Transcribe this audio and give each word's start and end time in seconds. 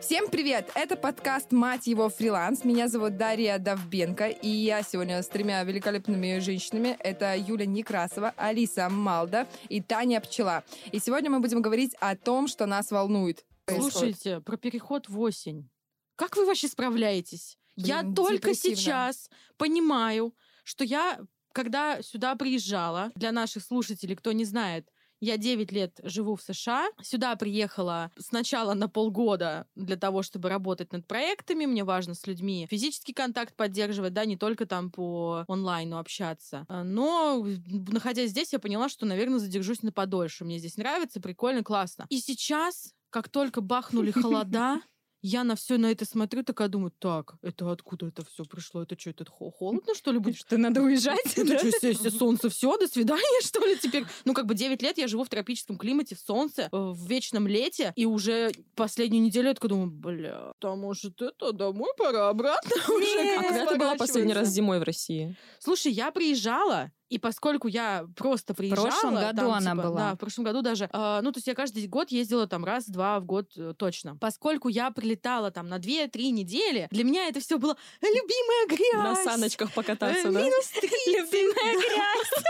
Всем 0.00 0.30
привет! 0.30 0.70
Это 0.74 0.96
подкаст 0.96 1.50
«Мать 1.50 1.88
его 1.88 2.08
фриланс». 2.08 2.64
Меня 2.64 2.86
зовут 2.86 3.16
Дарья 3.16 3.58
Давбенко, 3.58 4.28
и 4.28 4.48
я 4.48 4.82
сегодня 4.82 5.20
с 5.22 5.26
тремя 5.26 5.64
великолепными 5.64 6.38
женщинами. 6.38 6.96
Это 7.00 7.36
Юля 7.36 7.66
Некрасова, 7.66 8.32
Алиса 8.36 8.88
Малда 8.88 9.48
и 9.68 9.82
Таня 9.82 10.20
Пчела. 10.20 10.62
И 10.92 11.00
сегодня 11.00 11.30
мы 11.30 11.40
будем 11.40 11.62
говорить 11.62 11.94
о 12.00 12.14
том, 12.16 12.46
что 12.46 12.66
нас 12.66 12.92
волнует. 12.92 13.44
Слушайте, 13.68 14.40
про 14.40 14.56
переход 14.56 15.08
в 15.08 15.18
осень. 15.18 15.68
Как 16.14 16.36
вы 16.36 16.46
вообще 16.46 16.68
справляетесь? 16.68 17.58
я 17.74 18.02
Блин, 18.02 18.14
только 18.14 18.50
депрессивно. 18.50 18.76
сейчас 18.76 19.30
понимаю, 19.56 20.34
что 20.64 20.84
я, 20.84 21.20
когда 21.52 22.02
сюда 22.02 22.36
приезжала, 22.36 23.10
для 23.14 23.32
наших 23.32 23.64
слушателей, 23.64 24.16
кто 24.16 24.32
не 24.32 24.44
знает, 24.44 24.88
я 25.20 25.36
9 25.36 25.72
лет 25.72 26.00
живу 26.02 26.36
в 26.36 26.42
США. 26.42 26.88
Сюда 27.02 27.34
приехала 27.36 28.10
сначала 28.18 28.74
на 28.74 28.88
полгода 28.88 29.66
для 29.74 29.96
того, 29.96 30.22
чтобы 30.22 30.48
работать 30.48 30.92
над 30.92 31.06
проектами. 31.06 31.66
Мне 31.66 31.84
важно 31.84 32.14
с 32.14 32.26
людьми 32.26 32.66
физический 32.70 33.12
контакт 33.12 33.56
поддерживать, 33.56 34.12
да, 34.12 34.24
не 34.24 34.36
только 34.36 34.66
там 34.66 34.90
по 34.90 35.44
онлайну 35.48 35.98
общаться. 35.98 36.64
А, 36.68 36.84
Но, 36.84 37.44
находясь 37.66 38.30
здесь, 38.30 38.52
я 38.52 38.58
поняла, 38.58 38.88
что, 38.88 39.06
наверное, 39.06 39.38
задержусь 39.38 39.82
на 39.82 39.92
подольше. 39.92 40.44
Мне 40.44 40.58
здесь 40.58 40.76
нравится, 40.76 41.20
прикольно, 41.20 41.62
классно. 41.62 42.06
И 42.08 42.18
сейчас, 42.20 42.92
как 43.10 43.28
только 43.28 43.60
бахнули 43.60 44.10
холода, 44.12 44.80
я 45.22 45.44
на 45.44 45.56
все 45.56 45.78
на 45.78 45.90
это 45.90 46.04
смотрю, 46.04 46.42
такая 46.44 46.68
думаю, 46.68 46.92
так, 46.98 47.34
это 47.42 47.70
откуда 47.70 48.06
это 48.06 48.24
все 48.24 48.44
пришло? 48.44 48.82
Это 48.82 48.98
что, 48.98 49.10
это 49.10 49.24
хо- 49.24 49.50
холодно, 49.50 49.94
что 49.94 50.12
ли, 50.12 50.18
будет? 50.18 50.36
Что 50.36 50.56
надо 50.58 50.82
уезжать? 50.82 51.18
Это 51.36 51.58
что, 51.58 51.86
если 51.86 52.08
солнце, 52.08 52.50
все, 52.50 52.76
до 52.76 52.86
свидания, 52.86 53.42
что 53.42 53.64
ли, 53.64 53.76
теперь? 53.76 54.04
Ну, 54.24 54.34
как 54.34 54.46
бы 54.46 54.54
9 54.54 54.82
лет 54.82 54.98
я 54.98 55.08
живу 55.08 55.24
в 55.24 55.28
тропическом 55.28 55.76
климате, 55.76 56.14
в 56.14 56.20
солнце, 56.20 56.68
в 56.72 57.08
вечном 57.08 57.46
лете, 57.46 57.92
и 57.96 58.06
уже 58.06 58.52
последнюю 58.74 59.22
неделю 59.22 59.48
я 59.48 59.54
такая 59.54 59.70
думаю, 59.70 59.90
бля, 59.90 60.52
да 60.60 60.74
может 60.76 61.20
это, 61.20 61.52
домой 61.52 61.90
пора 61.96 62.28
обратно 62.28 62.70
уже. 62.94 63.36
А 63.38 63.42
когда 63.42 63.66
ты 63.66 63.76
была 63.78 63.94
последний 63.96 64.34
раз 64.34 64.48
зимой 64.48 64.78
в 64.78 64.82
России? 64.82 65.36
Слушай, 65.58 65.92
я 65.92 66.10
приезжала, 66.10 66.92
и 67.08 67.18
поскольку 67.18 67.68
я 67.68 68.06
просто 68.16 68.54
приезжала... 68.54 68.88
прошлом 68.88 69.14
году 69.14 69.36
там, 69.36 69.50
она 69.50 69.70
типа, 69.72 69.82
была. 69.82 69.96
Да, 69.98 70.14
в 70.14 70.18
прошлом 70.18 70.44
году 70.44 70.62
даже. 70.62 70.88
э, 70.92 71.20
ну, 71.22 71.32
то 71.32 71.38
есть 71.38 71.46
я 71.46 71.54
каждый 71.54 71.86
год 71.86 72.10
ездила 72.10 72.46
там 72.46 72.64
раз-два 72.64 73.18
в 73.20 73.24
год 73.24 73.50
э, 73.56 73.74
точно. 73.76 74.16
Поскольку 74.16 74.68
я 74.68 74.90
прилетала 74.90 75.50
там 75.50 75.68
на 75.68 75.78
2-3 75.78 76.30
недели, 76.30 76.88
для 76.90 77.04
меня 77.04 77.28
это 77.28 77.40
все 77.40 77.58
было 77.58 77.76
любимая 78.02 78.66
грязь. 78.68 78.94
На 78.94 79.16
саночках 79.16 79.72
покататься, 79.72 80.28
Э, 80.28 80.32
да? 80.32 80.40
Минус 80.42 80.68
30. 80.68 80.90
Любимая 81.06 81.74
грязь. 81.74 82.44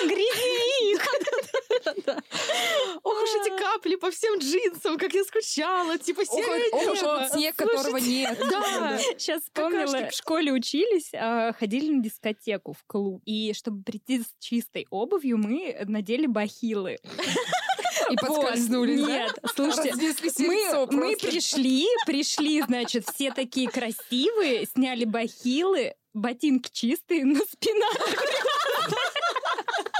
Грязи 0.04 0.96
Ох 3.02 3.22
уж 3.22 3.30
эти 3.40 3.58
капли 3.58 3.96
по 3.96 4.10
всем 4.10 4.38
джинсам, 4.38 4.98
как 4.98 5.12
я 5.12 5.24
скучала. 5.24 5.98
Типа 5.98 6.24
серое 6.24 6.68
ох 6.72 6.92
уж 6.92 6.98
этот 6.98 7.32
снег, 7.32 7.56
которого 7.56 7.96
нет. 7.96 8.38
Да. 8.50 8.98
Сейчас 8.98 9.42
вспомнила, 9.42 10.08
в 10.08 10.14
школе 10.14 10.52
учились, 10.52 11.10
а, 11.14 11.52
ходили 11.52 11.90
на 11.90 12.02
дискотеку 12.02 12.72
в 12.72 12.82
клуб. 12.86 13.22
И 13.24 13.52
чтобы 13.54 13.82
прийти 13.82 14.22
с 14.22 14.26
чистой 14.38 14.86
обувью, 14.90 15.38
мы 15.38 15.76
надели 15.86 16.26
бахилы. 16.26 16.98
И 18.10 18.16
подскользнули, 18.16 18.96
Вот. 18.96 19.06
да? 19.06 19.12
Нет, 19.12 19.38
слушайте, 19.54 19.94
мы, 20.90 21.16
пришли, 21.16 21.86
пришли, 22.06 22.60
значит, 22.62 23.06
все 23.08 23.30
такие 23.30 23.68
красивые, 23.70 24.66
сняли 24.66 25.04
бахилы, 25.04 25.94
ботинки 26.12 26.70
чистые, 26.72 27.24
но 27.24 27.38
спина 27.44 27.86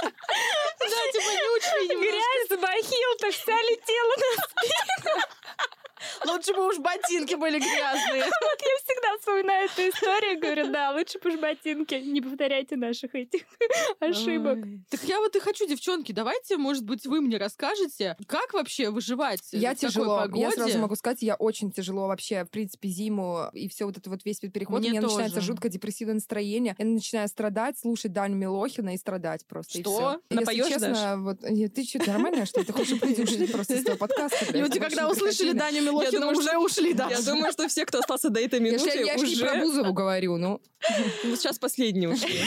Да, 0.01 1.11
типа 1.13 1.29
не 1.31 1.57
учли 1.57 1.80
немножко. 1.80 1.80
Грязь 1.95 2.47
с 2.49 2.57
бахил-то 2.57 3.31
вся 3.31 3.61
летела 3.63 4.15
на 4.17 5.30
Лучше 6.25 6.53
бы 6.53 6.67
уж 6.67 6.77
ботинки 6.79 7.35
были 7.35 7.59
грязные. 7.59 8.23
Вот 8.41 8.59
я 8.61 8.77
всегда 8.83 9.17
вспоминаю 9.19 9.65
эту 9.69 9.81
историю, 9.89 10.39
говорю, 10.39 10.71
да, 10.71 10.91
лучше 10.91 11.19
бы 11.19 11.29
уж 11.33 11.39
ботинки, 11.39 11.95
не 11.95 12.21
повторяйте 12.21 12.75
наших 12.75 13.13
этих 13.15 13.43
ошибок. 13.99 14.59
Так 14.89 15.03
я 15.03 15.19
вот 15.19 15.35
и 15.35 15.39
хочу, 15.39 15.67
девчонки, 15.67 16.11
давайте, 16.11 16.57
может 16.57 16.83
быть, 16.83 17.05
вы 17.05 17.21
мне 17.21 17.37
расскажете, 17.37 18.17
как 18.27 18.53
вообще 18.53 18.89
выживать 18.89 19.41
Я 19.51 19.71
в 19.71 19.75
такой 19.75 19.89
тяжело. 19.89 20.19
погоде? 20.21 20.41
Я 20.41 20.51
сразу 20.51 20.79
могу 20.79 20.95
сказать, 20.95 21.21
я 21.21 21.35
очень 21.35 21.71
тяжело 21.71 22.07
вообще, 22.07 22.45
в 22.45 22.49
принципе, 22.49 22.89
зиму 22.89 23.45
и 23.53 23.67
все 23.69 23.85
вот 23.85 23.97
это 23.97 24.09
вот 24.09 24.21
весь 24.25 24.39
переход. 24.39 24.79
Мне 24.79 24.89
у 24.89 24.91
меня 24.91 25.01
тоже. 25.01 25.15
начинается 25.15 25.41
жуткое 25.41 25.71
депрессивное 25.71 26.15
настроение. 26.15 26.75
Я 26.77 26.85
начинаю 26.85 27.27
страдать, 27.27 27.77
слушать 27.79 28.11
Даню 28.13 28.35
Милохина 28.35 28.93
и 28.93 28.97
страдать 28.97 29.45
просто. 29.47 29.77
и 29.77 29.81
Что? 29.81 29.91
всё. 29.91 30.21
Если 30.29 30.35
Напоёшь, 30.41 30.67
честно, 30.69 31.17
вот, 31.19 31.39
ты 31.41 31.83
что, 31.83 31.99
нормально, 32.07 32.45
что? 32.45 32.63
Ты 32.63 32.73
хочешь, 32.73 33.01
люди 33.01 33.21
ушли 33.21 33.47
просто 33.47 33.77
с 33.77 33.83
твоего 33.83 33.97
подкаста? 33.99 34.37
блядь? 34.45 34.55
Люди, 34.55 34.79
Больше 34.79 34.95
когда 34.95 35.09
услышали. 35.09 35.51
Даню 35.53 35.81
Милохина, 35.83 36.00
думаю, 36.09 36.37
уже 36.37 36.57
ушли, 36.57 36.93
да. 36.93 37.09
Я 37.09 37.21
думаю, 37.21 37.51
что 37.51 37.67
все, 37.67 37.85
кто 37.85 37.99
остался 37.99 38.29
до 38.29 38.39
этой 38.39 38.59
Я 38.59 38.77
ж- 38.79 38.81
минуты, 38.81 39.03
я 39.05 39.17
ж 39.17 39.21
не 39.21 39.35
про 39.35 39.51
уже... 39.51 39.61
Бузову 39.61 39.93
говорю, 39.93 40.37
ну. 40.37 40.59
Ну, 41.23 41.35
сейчас 41.35 41.59
последние 41.59 42.09
ушли. 42.09 42.41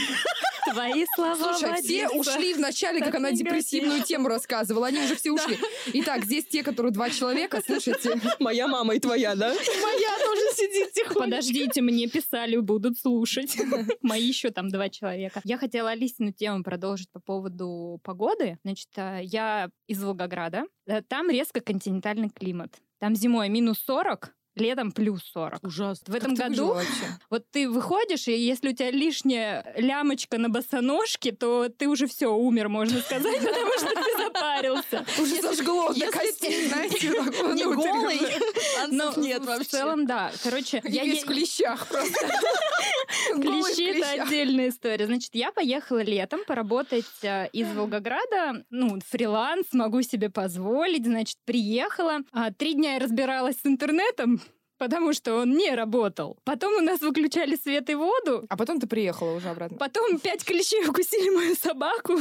Твои 0.72 1.04
слова, 1.14 1.36
Слушай, 1.58 1.82
все 1.82 2.08
водица. 2.08 2.30
ушли 2.30 2.54
в 2.54 2.58
начале, 2.58 3.00
как 3.00 3.14
она 3.14 3.30
депрессивную 3.32 4.02
тему 4.02 4.28
рассказывала. 4.28 4.86
Они 4.86 4.98
уже 4.98 5.14
все 5.14 5.30
ушли. 5.30 5.58
Итак, 5.92 6.24
здесь 6.24 6.46
те, 6.46 6.62
которые 6.62 6.90
два 6.90 7.10
человека, 7.10 7.60
слушайте. 7.64 8.18
Моя 8.40 8.66
мама 8.66 8.94
и 8.94 8.98
твоя, 8.98 9.34
да? 9.34 9.48
Моя 9.50 10.10
тоже 10.24 10.40
сидит 10.56 10.92
тихонечко. 10.92 11.20
Подождите, 11.20 11.82
мне 11.82 12.08
писали, 12.08 12.56
будут 12.56 12.98
слушать. 12.98 13.56
Мои 14.00 14.22
еще 14.24 14.50
там 14.50 14.70
два 14.70 14.88
человека. 14.88 15.42
Я 15.44 15.58
хотела 15.58 15.90
Алисину 15.90 16.32
тему 16.32 16.64
продолжить 16.64 17.10
по 17.12 17.20
поводу 17.20 18.00
погоды. 18.02 18.58
Значит, 18.64 18.88
э, 18.96 19.20
я 19.22 19.68
из 19.86 20.02
Волгограда. 20.02 20.64
Э, 20.86 21.02
Там 21.02 21.28
резко 21.28 21.60
континентальный 21.60 22.30
климат. 22.30 22.72
Там 22.98 23.14
зимой 23.14 23.48
минус 23.48 23.78
40, 23.80 24.34
летом 24.56 24.92
плюс 24.92 25.22
40. 25.32 25.62
Ужасно. 25.64 26.12
В 26.12 26.16
этом 26.16 26.36
Как 26.36 26.50
году 26.50 26.76
вот 27.30 27.44
ты 27.50 27.68
выходишь, 27.68 28.28
и 28.28 28.36
если 28.36 28.70
у 28.70 28.72
тебя 28.72 28.90
лишняя 28.90 29.74
лямочка 29.76 30.38
на 30.38 30.48
босоножке, 30.48 31.32
то 31.32 31.68
ты 31.68 31.88
уже 31.88 32.06
все 32.06 32.28
умер, 32.32 32.68
можно 32.68 33.00
сказать, 33.00 33.38
потому 33.40 33.72
что 33.78 33.88
ты 33.88 34.24
запарился. 34.24 35.04
Уже 35.20 35.36
сожгло 35.42 35.92
до 35.92 36.10
костей, 36.10 36.68
знаете. 36.68 37.08
Не 37.08 37.64
голый, 37.64 38.20
Но 38.90 39.12
нет 39.16 39.42
в 39.42 39.46
вообще. 39.46 39.68
целом, 39.68 40.06
да. 40.06 40.30
Короче, 40.42 40.80
Я 40.84 41.04
весь 41.04 41.22
в 41.22 41.26
клещах 41.26 41.86
просто. 41.86 42.26
В 43.34 43.40
Клещи 43.40 43.98
это 43.98 44.22
отдельная 44.22 44.68
история. 44.68 45.06
Значит, 45.06 45.30
я 45.34 45.52
поехала 45.52 46.02
летом 46.02 46.40
поработать 46.46 47.04
э, 47.22 47.48
из 47.52 47.66
Волгограда. 47.74 48.64
Ну, 48.70 48.98
фриланс, 49.06 49.66
могу 49.72 50.02
себе 50.02 50.30
позволить. 50.30 51.04
Значит, 51.04 51.38
приехала. 51.44 52.18
А, 52.32 52.52
Три 52.52 52.74
дня 52.74 52.94
я 52.94 52.98
разбиралась 52.98 53.56
с 53.56 53.66
интернетом, 53.66 54.40
потому 54.84 55.14
что 55.14 55.34
он 55.34 55.56
не 55.56 55.74
работал. 55.74 56.36
Потом 56.44 56.74
у 56.74 56.80
нас 56.80 57.00
выключали 57.00 57.56
свет 57.56 57.88
и 57.90 57.94
воду. 57.94 58.44
А 58.50 58.56
потом 58.56 58.80
ты 58.80 58.86
приехала 58.86 59.36
уже 59.36 59.48
обратно. 59.48 59.78
Потом 59.78 60.18
пять 60.18 60.44
клещей 60.44 60.86
укусили 60.86 61.30
мою 61.30 61.54
собаку. 61.54 62.18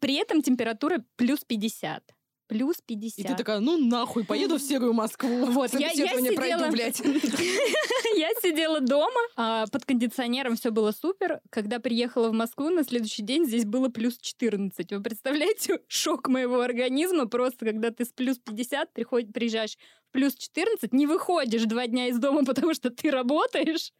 При 0.00 0.14
этом 0.14 0.42
температура 0.42 1.04
плюс 1.16 1.44
50. 1.44 2.02
Плюс 2.48 2.76
50. 2.84 3.18
И 3.18 3.28
ты 3.28 3.34
такая, 3.34 3.60
ну 3.60 3.78
нахуй, 3.78 4.24
поеду 4.24 4.56
в 4.56 4.62
серую 4.62 4.92
Москву. 4.92 5.46
Вот, 5.46 5.72
я, 5.74 5.90
я 5.90 5.90
Собеседование 5.90 6.32
пройду, 6.32 6.58
сидела, 6.58 6.70
блядь. 6.70 7.00
я 8.16 8.30
сидела 8.42 8.80
дома, 8.80 9.20
а, 9.36 9.66
под 9.66 9.84
кондиционером 9.84 10.56
все 10.56 10.70
было 10.70 10.92
супер. 10.92 11.40
Когда 11.50 11.78
приехала 11.78 12.28
в 12.28 12.32
Москву, 12.32 12.70
на 12.70 12.84
следующий 12.84 13.22
день 13.22 13.46
здесь 13.46 13.64
было 13.64 13.88
плюс 13.88 14.18
14. 14.18 14.92
Вы 14.92 15.02
представляете 15.02 15.80
шок 15.88 16.28
моего 16.28 16.60
организма? 16.60 17.26
Просто 17.26 17.66
когда 17.66 17.90
ты 17.90 18.04
с 18.04 18.12
плюс 18.12 18.38
50 18.38 18.92
приходишь, 18.92 19.32
приезжаешь 19.32 19.76
в 20.08 20.12
плюс 20.12 20.34
14, 20.34 20.92
не 20.92 21.06
выходишь 21.06 21.64
два 21.64 21.86
дня 21.86 22.08
из 22.08 22.18
дома, 22.18 22.44
потому 22.44 22.74
что 22.74 22.90
ты 22.90 23.10
работаешь, 23.10 23.92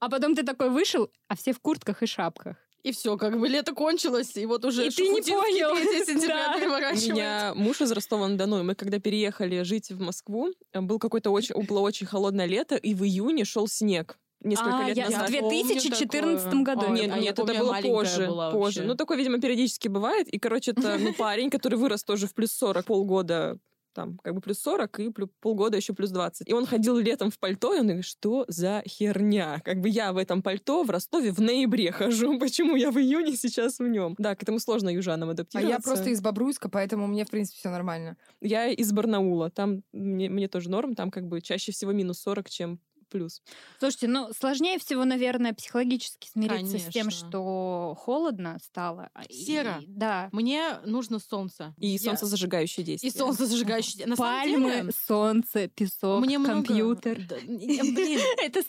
а 0.00 0.10
потом 0.10 0.34
ты 0.34 0.42
такой 0.42 0.68
вышел, 0.70 1.10
а 1.28 1.36
все 1.36 1.52
в 1.52 1.60
куртках 1.60 2.02
и 2.02 2.06
шапках. 2.06 2.56
И 2.84 2.92
все, 2.92 3.16
как 3.16 3.40
бы 3.40 3.48
лето 3.48 3.72
кончилось, 3.72 4.36
и 4.36 4.44
вот 4.44 4.62
уже 4.66 4.86
И 4.86 4.90
ты 4.90 5.08
не 5.08 5.22
понял. 5.22 5.74
3 5.90 6.04
сентября 6.04 6.54
Да. 6.60 6.92
Меня 6.92 7.52
муж 7.54 7.80
из 7.80 7.90
Ростова-на-Дону, 7.90 8.60
и 8.60 8.62
мы 8.62 8.74
когда 8.74 8.98
переехали 9.00 9.62
жить 9.62 9.90
в 9.90 10.00
Москву, 10.00 10.50
э, 10.72 10.80
был 10.82 10.98
какой-то 10.98 11.30
очень, 11.30 11.54
было 11.64 11.80
очень 11.80 12.06
холодное 12.06 12.44
лето, 12.44 12.76
и 12.76 12.94
в 12.94 13.02
июне 13.02 13.46
шел 13.46 13.66
снег. 13.68 14.18
Несколько 14.42 14.76
А, 14.80 14.86
лет 14.88 14.96
я 14.98 15.06
в 15.06 15.10
назад. 15.10 15.30
2014 15.30 16.44
помню 16.50 16.64
году. 16.64 16.80
такое. 16.82 16.96
Нет, 16.98 17.10
А 17.14 17.18
нет, 17.18 17.36
помню, 17.36 17.54
это 17.54 17.62
было 17.64 17.80
позже. 17.80 18.26
была 18.26 18.50
позже. 18.50 18.82
Ну, 18.82 18.94
такое, 18.94 19.16
видимо, 19.16 19.40
периодически 19.40 19.88
бывает. 19.88 20.28
И, 20.28 20.38
короче, 20.38 20.72
это 20.72 20.98
ну, 20.98 21.14
парень, 21.18 21.48
который 21.48 21.78
вырос 21.78 22.04
тоже 22.04 22.26
в 22.26 22.34
плюс 22.34 22.52
40 22.52 22.84
полгода 22.84 23.56
там, 23.94 24.18
как 24.18 24.34
бы 24.34 24.40
плюс 24.40 24.58
40 24.58 25.00
и 25.00 25.08
плю- 25.08 25.30
полгода 25.40 25.76
еще 25.76 25.94
плюс 25.94 26.10
20. 26.10 26.48
И 26.48 26.52
он 26.52 26.66
ходил 26.66 26.98
летом 26.98 27.30
в 27.30 27.38
пальто, 27.38 27.74
и 27.74 27.78
он 27.78 27.86
говорит, 27.86 28.04
что 28.04 28.44
за 28.48 28.82
херня? 28.86 29.60
Как 29.64 29.80
бы 29.80 29.88
я 29.88 30.12
в 30.12 30.18
этом 30.18 30.42
пальто 30.42 30.82
в 30.82 30.90
Ростове 30.90 31.32
в 31.32 31.40
ноябре 31.40 31.92
хожу, 31.92 32.38
почему 32.40 32.76
я 32.76 32.90
в 32.90 32.98
июне 32.98 33.36
сейчас 33.36 33.78
в 33.78 33.86
нем? 33.88 34.14
Да, 34.18 34.34
к 34.34 34.42
этому 34.42 34.58
сложно 34.58 34.90
южанам 34.90 35.28
А 35.30 35.32
адаптироваться. 35.32 35.70
я 35.72 35.80
просто 35.80 36.10
из 36.10 36.20
Бобруйска, 36.20 36.68
поэтому 36.68 37.06
мне, 37.06 37.24
в 37.24 37.30
принципе, 37.30 37.58
все 37.58 37.70
нормально. 37.70 38.16
Я 38.40 38.66
из 38.66 38.92
Барнаула, 38.92 39.50
там 39.50 39.82
мне, 39.92 40.28
мне 40.28 40.48
тоже 40.48 40.68
норм, 40.68 40.94
там 40.94 41.10
как 41.10 41.26
бы 41.26 41.40
чаще 41.40 41.72
всего 41.72 41.92
минус 41.92 42.18
40, 42.20 42.50
чем 42.50 42.80
плюс. 43.14 43.42
Слушайте, 43.78 44.08
ну, 44.08 44.30
сложнее 44.36 44.76
всего, 44.80 45.04
наверное, 45.04 45.52
психологически 45.54 46.28
смириться 46.32 46.80
с 46.80 46.86
тем, 46.92 47.04
Конечно. 47.04 47.28
что 47.28 47.94
холодно 47.96 48.58
стало. 48.60 49.08
А, 49.14 49.22
и- 49.28 49.32
Серо. 49.32 49.76
да. 49.86 50.28
Мне 50.32 50.78
нужно 50.84 51.20
солнце. 51.20 51.72
И 51.78 51.90
Я- 51.90 51.98
солнцезажигающее 52.00 52.82
И 52.82 52.86
действие. 52.86 53.12
солнцезажигающее. 53.12 54.06
На 54.08 54.16
самом 54.16 54.32
Пальмы, 54.40 54.70
деле, 54.72 54.90
солнце, 55.06 55.68
песок, 55.68 56.24
мне 56.24 56.40
компьютер. 56.40 57.20
Блин, 57.46 58.18
Это 58.42 58.62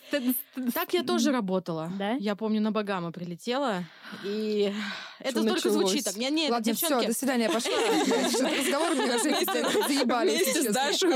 так 0.75 0.93
я 0.93 1.01
тоже 1.01 1.31
работала. 1.31 1.91
Да? 1.97 2.11
Я 2.13 2.35
помню, 2.35 2.61
на 2.61 2.71
Багамы 2.71 3.11
прилетела, 3.11 3.83
и 4.23 4.71
это 5.19 5.41
только 5.41 5.53
началось? 5.55 5.73
звучит 5.89 6.03
так. 6.05 6.17
Не, 6.17 6.29
не, 6.29 6.51
Ладно, 6.51 6.71
все, 6.75 6.87
девчонки, 6.87 7.07
до 7.07 7.13
свидания, 7.13 7.49
пошла. 7.49 7.71
Разговор, 8.59 8.91
мне 8.95 9.07
кажется, 9.07 9.87
заебали, 9.87 10.31
идет 10.35 10.73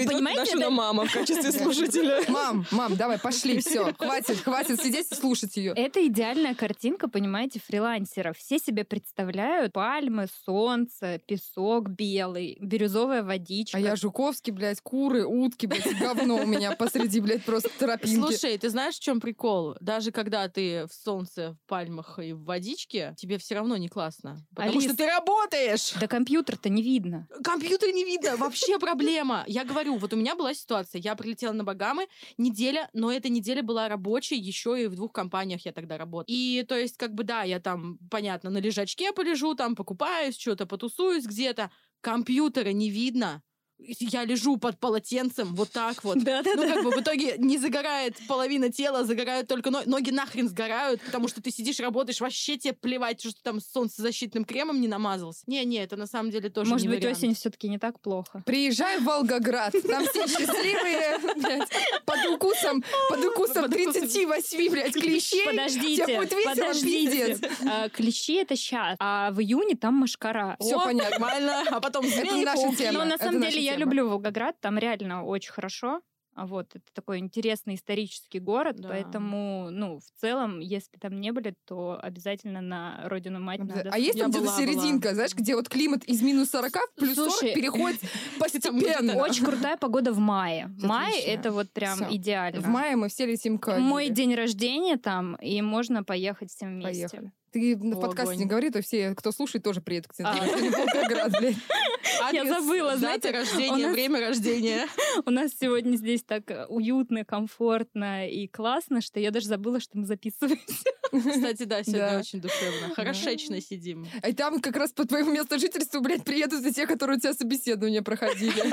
понимаете, 0.08 0.40
Дашина 0.46 0.62
это- 0.64 0.70
мама 0.72 1.06
в 1.06 1.14
качестве 1.14 1.52
слушателя. 1.52 2.24
Мам, 2.30 2.66
мам, 2.72 2.96
давай, 2.96 3.19
пошли, 3.22 3.60
все, 3.60 3.94
хватит, 3.94 4.38
хватит 4.38 4.82
сидеть 4.82 5.12
и 5.12 5.16
слушать 5.16 5.58
ее. 5.58 5.74
Это 5.76 6.06
идеальная 6.06 6.56
картинка, 6.56 7.08
понимаете, 7.08 7.60
фрилансеров. 7.60 8.38
Все 8.38 8.60
себе 8.60 8.84
представляют 8.84 9.74
пальмы, 9.74 10.28
солнце, 10.46 11.20
песок 11.26 11.90
белый, 11.90 12.58
бирюзовая 12.60 13.24
водичка. 13.24 13.78
А 13.78 13.80
я 13.80 13.96
Жуковский, 13.96 14.52
блядь, 14.52 14.82
куры, 14.82 15.26
утки, 15.26 15.66
блядь, 15.66 15.98
говно 16.00 16.38
у 16.38 16.46
меня 16.46 16.72
посреди, 16.72 17.20
блядь, 17.20 17.44
просто 17.44 17.70
тропинки. 17.78 18.20
Слушай, 18.20 18.58
ты 18.58 18.70
знаешь, 18.70 18.96
в 18.96 19.00
чем 19.02 19.20
прикол? 19.20 19.76
Даже 19.80 20.12
когда 20.12 20.48
ты 20.48 20.86
в 20.88 20.94
солнце, 20.94 21.58
в 21.64 21.68
пальмах 21.68 22.20
и 22.20 22.34
в 22.34 22.44
водичке, 22.44 23.14
тебе 23.18 23.38
все 23.38 23.56
равно 23.56 23.78
не 23.78 23.90
классно. 23.90 24.38
Потому 24.56 24.72
Алис, 24.72 24.84
что 24.86 24.98
ты 24.98 25.06
работаешь! 25.08 25.94
Да 26.00 26.08
компьютер-то 26.08 26.70
не 26.70 26.82
видно. 26.82 27.28
Компьютер 27.44 27.90
не 27.92 28.04
видно, 28.04 28.38
вообще 28.38 28.80
проблема. 28.80 29.44
Я 29.48 29.64
говорю, 29.64 29.98
вот 29.98 30.14
у 30.14 30.18
меня 30.18 30.36
была 30.36 30.54
ситуация, 30.54 31.02
я 31.02 31.16
прилетела 31.16 31.54
на 31.54 31.64
Багамы, 31.64 32.08
неделя, 32.38 32.90
но 32.94 33.09
эта 33.12 33.30
неделя 33.30 33.64
была 33.64 33.88
рабочей, 33.90 34.38
еще 34.38 34.82
и 34.84 34.88
в 34.88 34.96
двух 34.96 35.12
компаниях 35.14 35.66
я 35.66 35.72
тогда 35.72 35.98
работала. 35.98 36.26
И 36.28 36.64
то 36.68 36.78
есть, 36.78 36.98
как 36.98 37.14
бы, 37.14 37.24
да, 37.24 37.44
я 37.44 37.60
там, 37.60 37.98
понятно, 38.10 38.50
на 38.50 38.60
лежачке 38.60 39.14
полежу, 39.14 39.56
там 39.56 39.76
покупаюсь, 39.76 40.38
что-то 40.38 40.66
потусуюсь 40.66 41.26
где-то, 41.26 41.72
компьютера 42.02 42.72
не 42.72 42.90
видно. 42.90 43.42
Я 43.82 44.26
лежу 44.26 44.58
под 44.58 44.80
полотенцем, 44.80 45.56
вот 45.56 45.72
так 45.72 46.04
вот. 46.04 46.18
Ну, 46.20 46.24
Да-да-да. 46.26 46.68
как 46.76 46.84
бы 46.84 46.92
в 46.92 47.00
итоге 47.02 47.36
не 47.38 47.58
загорает 47.58 48.16
половина 48.28 48.70
тела, 48.72 49.04
загорают 49.06 49.48
только 49.48 49.72
ноги. 49.72 49.88
Ноги 49.88 50.12
нахрен 50.12 50.50
сгорают, 50.50 51.02
потому 51.02 51.28
что 51.28 51.42
ты 51.42 51.50
сидишь, 51.50 51.80
работаешь, 51.80 52.20
вообще 52.22 52.58
тебе 52.58 52.74
плевать, 52.74 53.22
что 53.22 53.32
ты 53.32 53.40
там 53.42 53.60
солнцезащитным 53.62 54.44
кремом 54.46 54.82
не 54.82 54.88
намазался. 54.88 55.44
Не-не, 55.48 55.78
это 55.84 55.96
на 55.96 56.08
самом 56.08 56.30
деле 56.32 56.50
тоже 56.50 56.70
Может 56.72 56.86
не 56.88 56.90
быть, 56.94 57.00
вариант. 57.04 57.18
осень 57.18 57.36
все-таки 57.36 57.70
не 57.70 57.80
так 57.80 58.00
плохо. 58.02 58.44
Приезжай 58.46 59.00
в 59.00 59.04
Волгоград, 59.06 59.74
там 59.88 60.06
все 60.08 60.28
счастливые, 60.28 61.20
блядь, 61.38 61.70
под 62.06 62.26
укусом, 62.34 62.84
под 63.10 63.26
укусом 63.26 63.64
Под 63.64 63.72
укусом. 63.72 63.72
38, 63.72 64.70
блядь, 64.72 64.94
клещей. 64.94 65.46
Подождите, 65.46 66.22
подождите. 66.46 67.38
А, 67.68 67.90
Клещи 67.90 68.34
это 68.42 68.56
сейчас, 68.56 68.98
а 69.00 69.32
в 69.32 69.40
июне 69.42 69.76
там 69.76 69.96
машкара. 69.96 70.58
Всё 70.60 70.80
О, 70.80 70.86
понятно. 70.86 71.10
Нормально. 71.20 71.64
А 71.72 71.80
потом 71.80 72.06
Это 72.06 72.36
наша 72.36 72.76
тема. 72.76 73.00
Но 73.00 73.06
на 73.06 73.14
это 73.16 73.24
самом 73.26 73.40
наша 73.40 73.52
деле 73.54 73.69
я 73.72 73.78
люблю 73.78 74.10
Волгоград, 74.10 74.60
там 74.60 74.78
реально 74.78 75.24
очень 75.24 75.52
хорошо. 75.52 76.02
А 76.36 76.46
Вот, 76.46 76.68
это 76.74 76.86
такой 76.94 77.18
интересный 77.18 77.76
исторический 77.76 78.40
город, 78.40 78.78
Да. 78.78 78.90
поэтому, 78.90 79.68
ну, 79.72 80.00
в 80.00 80.22
целом, 80.22 80.60
если 80.60 80.98
там 80.98 81.20
не 81.20 81.32
были, 81.34 81.54
то 81.66 82.00
обязательно 82.02 82.62
на 82.62 83.02
родину 83.10 83.42
мать 83.42 83.60
надо. 83.60 83.90
А 83.92 83.98
есть 83.98 84.18
там 84.18 84.30
где-то 84.30 84.46
была, 84.46 84.56
серединка, 84.58 85.14
знаешь, 85.16 85.34
где 85.36 85.56
вот 85.56 85.68
климат 85.68 86.06
из 86.06 86.22
минус 86.22 86.52
40 86.52 86.72
в 86.72 86.96
плюс 86.96 87.16
40 87.16 87.32
Слушай, 87.32 87.56
переходит 87.56 88.00
постепенно. 88.40 89.16
Очень 89.18 89.44
крутая 89.46 89.76
погода 89.76 90.14
в 90.14 90.20
мае. 90.20 90.70
Май 90.82 91.20
это 91.20 91.52
вот 91.52 91.72
прям 91.74 91.98
Всё. 91.98 92.08
идеально. 92.16 92.62
В 92.62 92.68
мае 92.68 92.96
мы 92.96 93.10
все 93.10 93.26
летим 93.26 93.58
к 93.58 93.78
Мой 93.78 94.08
день 94.10 94.34
рождения 94.34 94.96
там, 94.98 95.36
и 95.38 95.62
можно 95.62 96.06
поехать 96.06 96.52
всем 96.52 96.76
вместе. 96.76 97.10
Поехали. 97.10 97.32
Ты 97.52 97.76
в 97.76 97.98
О, 97.98 98.02
подкасте 98.02 98.36
не 98.36 98.44
огонь. 98.44 98.48
говори, 98.50 98.70
то 98.70 98.82
все, 98.82 99.14
кто 99.16 99.32
слушает, 99.32 99.64
тоже 99.64 99.82
приедут 99.82 100.12
к 100.12 100.16
тебе. 100.16 100.28
А. 100.28 100.34
В 100.36 100.50
Волгоград, 100.50 101.32
блядь. 101.40 101.56
Я 102.34 102.46
забыла, 102.46 102.98
знаете, 102.98 103.32
рождения, 103.32 103.86
нас- 103.88 103.94
время 103.94 104.20
рождения. 104.20 104.88
У 105.26 105.30
нас 105.32 105.52
сегодня 105.60 105.96
здесь 105.96 106.24
так 106.24 106.50
э, 106.52 106.66
уютно, 106.68 107.24
комфортно 107.24 108.28
и 108.30 108.48
классно, 108.48 109.02
что 109.02 109.20
я 109.20 109.32
даже 109.32 109.48
забыла, 109.48 109.80
что 109.80 109.98
мы 109.98 110.06
записываемся. 110.06 110.66
Кстати, 111.12 111.64
да, 111.64 111.82
сегодня 111.84 112.10
Да. 112.12 112.20
очень 112.20 112.42
душевно. 112.42 112.94
Хорошечно 112.96 113.60
сидим. 113.62 114.08
И 114.28 114.34
там 114.34 114.60
как 114.60 114.76
раз 114.76 114.92
по 114.92 115.06
твоему 115.06 115.32
месту 115.32 115.58
жительства, 115.60 116.00
блядь, 116.02 116.24
приедут 116.24 116.66
и 116.66 116.74
те, 116.74 116.86
которые 116.86 117.18
у 117.18 117.20
тебя 117.20 117.34
собеседование 117.34 118.02
проходили. 118.02 118.64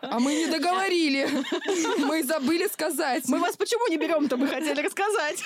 А 0.00 0.18
мы 0.20 0.34
не 0.34 0.46
договорили. 0.46 1.28
Мы 1.98 2.22
забыли 2.24 2.66
сказать. 2.66 3.24
Мы 3.28 3.38
вас 3.38 3.56
почему 3.56 3.86
не 3.88 3.96
берем-то, 3.98 4.36
мы 4.36 4.48
хотели 4.48 4.80
рассказать. 4.80 5.42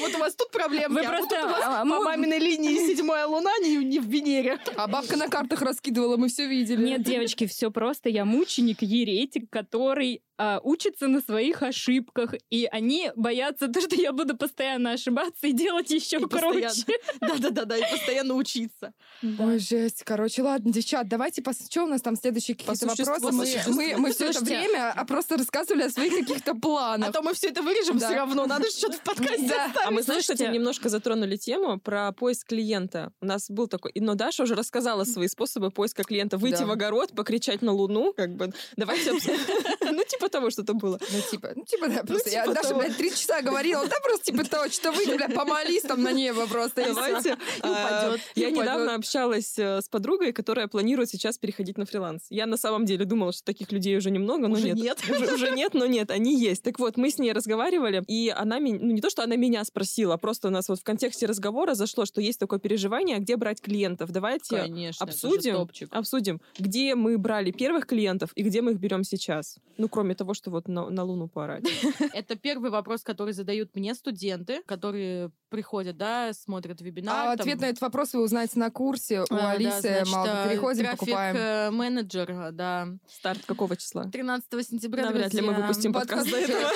Вот 0.00 0.14
у 0.14 0.18
вас 0.18 0.34
тут 0.34 0.50
проблемки, 0.50 0.92
Вы 0.92 1.00
а 1.04 1.08
просто, 1.08 1.36
а, 1.44 1.45
по 1.46 2.00
маминой 2.00 2.38
линии 2.38 2.76
седьмая 2.94 3.26
луна 3.26 3.50
не 3.58 3.98
в 3.98 4.06
Венере. 4.06 4.58
А 4.76 4.86
бабка 4.86 5.16
на 5.16 5.28
картах 5.28 5.62
раскидывала, 5.62 6.16
мы 6.16 6.28
все 6.28 6.46
видели. 6.46 6.84
Нет, 6.84 7.02
девочки, 7.02 7.46
все 7.46 7.70
просто. 7.70 8.08
Я 8.08 8.24
мученик, 8.24 8.82
еретик, 8.82 9.50
который 9.50 10.22
а, 10.38 10.60
учится 10.62 11.08
на 11.08 11.20
своих 11.20 11.62
ошибках, 11.62 12.34
и 12.50 12.66
они 12.70 13.10
боятся 13.16 13.68
то, 13.68 13.80
что 13.80 13.94
я 13.96 14.12
буду 14.12 14.36
постоянно 14.36 14.92
ошибаться 14.92 15.46
и 15.46 15.52
делать 15.52 15.90
еще 15.90 16.18
И 16.18 16.24
круче. 16.24 16.68
Да-да-да, 17.20 17.76
и 17.76 17.90
постоянно 17.90 18.34
учиться. 18.34 18.92
Ой, 19.22 19.58
жесть. 19.58 20.02
Короче, 20.04 20.42
ладно, 20.42 20.72
девчат, 20.72 21.08
давайте 21.08 21.42
пос... 21.42 21.56
Что 21.70 21.84
у 21.84 21.86
нас 21.86 22.02
там 22.02 22.16
следующие 22.16 22.56
какие-то 22.56 22.86
вопросы? 22.86 23.32
Мы, 23.32 23.46
существу. 23.46 23.72
мы, 23.74 23.96
мы 23.96 24.12
все 24.12 24.30
это 24.30 24.40
время 24.44 24.92
а 24.92 25.04
просто 25.04 25.36
рассказывали 25.36 25.82
о 25.84 25.90
своих 25.90 26.12
каких-то 26.14 26.52
А 26.52 26.54
планах. 26.54 27.12
то 27.12 27.22
мы 27.22 27.34
все 27.34 27.48
это 27.48 27.62
вырежем 27.62 27.98
Да. 27.98 28.06
все 28.08 28.16
равно. 28.16 28.46
Надо 28.46 28.64
же 28.66 28.70
что-то 28.76 28.98
в 28.98 29.02
подкасте 29.02 29.48
Да. 29.48 29.66
оставить. 29.66 29.86
А 29.88 29.90
мы, 29.90 30.02
знаешь, 30.02 30.22
кстати, 30.22 30.42
немножко 30.42 30.88
затронули 30.88 31.36
тему 31.36 31.78
про 31.80 32.12
поиск 32.12 32.48
клиента. 32.48 33.12
У 33.20 33.26
нас 33.26 33.50
был 33.50 33.68
такой... 33.68 33.92
Но 33.96 34.14
Даша 34.14 34.42
уже 34.44 34.54
рассказала 34.54 35.04
свои 35.04 35.28
способы 35.28 35.70
поиска 35.70 36.04
клиента. 36.04 36.36
Выйти 36.38 36.58
Да. 36.58 36.66
в 36.66 36.70
огород, 36.70 37.10
покричать 37.14 37.62
на 37.62 37.72
луну, 37.72 38.12
как 38.12 38.34
бы... 38.36 38.52
Давайте... 38.76 39.12
Ну, 39.96 40.02
типа 40.04 40.25
того 40.28 40.50
что-то 40.50 40.74
было. 40.74 40.98
Ну, 41.12 41.20
типа, 41.30 41.52
ну, 41.54 41.64
типа, 41.64 41.88
да, 41.88 42.02
просто 42.02 42.30
я 42.30 42.42
типа 42.42 42.54
Даша, 42.54 42.68
того. 42.68 42.80
блядь, 42.80 42.96
три 42.96 43.10
часа 43.10 43.42
говорила, 43.42 43.86
да, 43.86 43.96
просто, 44.02 44.32
типа, 44.32 44.44
того, 44.44 44.68
что 44.68 44.92
выйди, 44.92 45.16
блядь, 45.16 45.34
помолись 45.34 45.82
там 45.82 46.02
на 46.02 46.12
небо 46.12 46.46
просто. 46.46 46.82
и. 46.82 46.86
Давайте. 46.86 47.36
а, 47.62 47.70
упадёт. 47.70 48.20
Я 48.34 48.50
недавно 48.50 48.94
общалась 48.94 49.58
э, 49.58 49.80
с 49.80 49.88
подругой, 49.88 50.32
которая 50.32 50.68
планирует 50.68 51.08
сейчас 51.10 51.38
переходить 51.38 51.78
на 51.78 51.86
фриланс. 51.86 52.26
Я 52.30 52.46
на 52.46 52.56
самом 52.56 52.84
деле 52.84 53.04
думала, 53.04 53.32
что 53.32 53.44
таких 53.44 53.72
людей 53.72 53.96
уже 53.96 54.10
немного, 54.10 54.48
но 54.48 54.58
нет. 54.58 54.76
нет. 54.76 54.98
Уже, 55.08 55.34
уже 55.34 55.50
нет, 55.52 55.74
но 55.74 55.86
нет, 55.86 56.10
они 56.10 56.38
есть. 56.38 56.62
Так 56.62 56.78
вот, 56.78 56.96
мы 56.96 57.10
с 57.10 57.18
ней 57.18 57.32
разговаривали, 57.32 58.02
и 58.06 58.32
она 58.34 58.58
меня, 58.58 58.78
ну 58.80 58.92
не 58.92 59.00
то, 59.00 59.10
что 59.10 59.22
она 59.22 59.36
меня 59.36 59.64
спросила, 59.64 60.14
а 60.14 60.18
просто 60.18 60.48
у 60.48 60.50
нас 60.50 60.68
вот 60.68 60.80
в 60.80 60.84
контексте 60.84 61.26
разговора 61.26 61.74
зашло, 61.74 62.04
что 62.04 62.20
есть 62.20 62.38
такое 62.38 62.58
переживание, 62.58 63.18
где 63.18 63.36
брать 63.36 63.60
клиентов. 63.60 64.10
Давайте 64.10 64.56
Конечно, 64.62 65.04
обсудим, 65.04 65.68
обсудим, 65.90 66.40
где 66.58 66.94
мы 66.94 67.18
брали 67.18 67.50
первых 67.50 67.86
клиентов 67.86 68.30
и 68.34 68.42
где 68.42 68.62
мы 68.62 68.72
их 68.72 68.78
берем 68.78 69.04
сейчас. 69.04 69.56
Ну, 69.78 69.88
кроме 69.88 70.14
того, 70.16 70.34
что 70.34 70.50
вот 70.50 70.68
на, 70.68 70.90
на 70.90 71.04
Луну 71.04 71.28
поорать. 71.28 71.64
Это 72.12 72.36
первый 72.36 72.70
вопрос, 72.70 73.02
который 73.02 73.32
задают 73.32 73.74
мне 73.76 73.94
студенты, 73.94 74.62
которые 74.66 75.30
приходят, 75.48 75.96
да, 75.96 76.32
смотрят 76.32 76.80
вебинар. 76.80 77.14
А 77.14 77.36
там, 77.36 77.40
ответ 77.40 77.60
на 77.60 77.66
этот 77.66 77.80
вопрос 77.80 78.14
вы 78.14 78.22
узнаете 78.22 78.58
на 78.58 78.70
курсе 78.70 79.20
у 79.20 79.24
а, 79.24 79.26
да, 79.36 79.50
Алисы. 79.52 79.80
значит, 79.80 80.12
Мало 80.12 80.26
э, 80.26 80.48
переходим, 80.50 80.86
покупаем. 80.90 81.36
э, 81.36 81.70
менеджер, 81.70 82.30
э, 82.30 82.52
да. 82.52 82.88
Старт 83.08 83.44
какого 83.46 83.76
числа? 83.76 84.04
13 84.10 84.66
сентября, 84.66 85.04
Навряд 85.06 85.32
ли 85.32 85.40
мы 85.40 85.54
выпустим 85.54 85.92
подкаст 85.92 86.30
до 86.30 86.36
этого. 86.36 86.70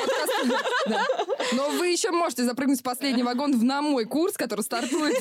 Но 1.52 1.70
вы 1.70 1.88
еще 1.88 2.11
можете 2.11 2.44
запрыгнуть 2.44 2.80
в 2.80 2.82
последний 2.82 3.23
вагон 3.23 3.59
в 3.59 3.64
на 3.64 3.82
мой 3.82 4.04
курс, 4.04 4.37
который 4.37 4.62
стартует. 4.62 5.16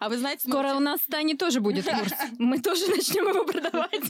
А 0.00 0.08
вы 0.08 0.18
знаете, 0.18 0.48
Скоро 0.48 0.74
у 0.74 0.80
нас 0.80 1.00
с 1.00 1.06
Таней 1.06 1.36
тоже 1.36 1.60
будет 1.60 1.84
курс. 1.84 2.12
Мы 2.38 2.60
тоже 2.60 2.88
начнем 2.88 3.28
его 3.28 3.44
продавать. 3.44 4.02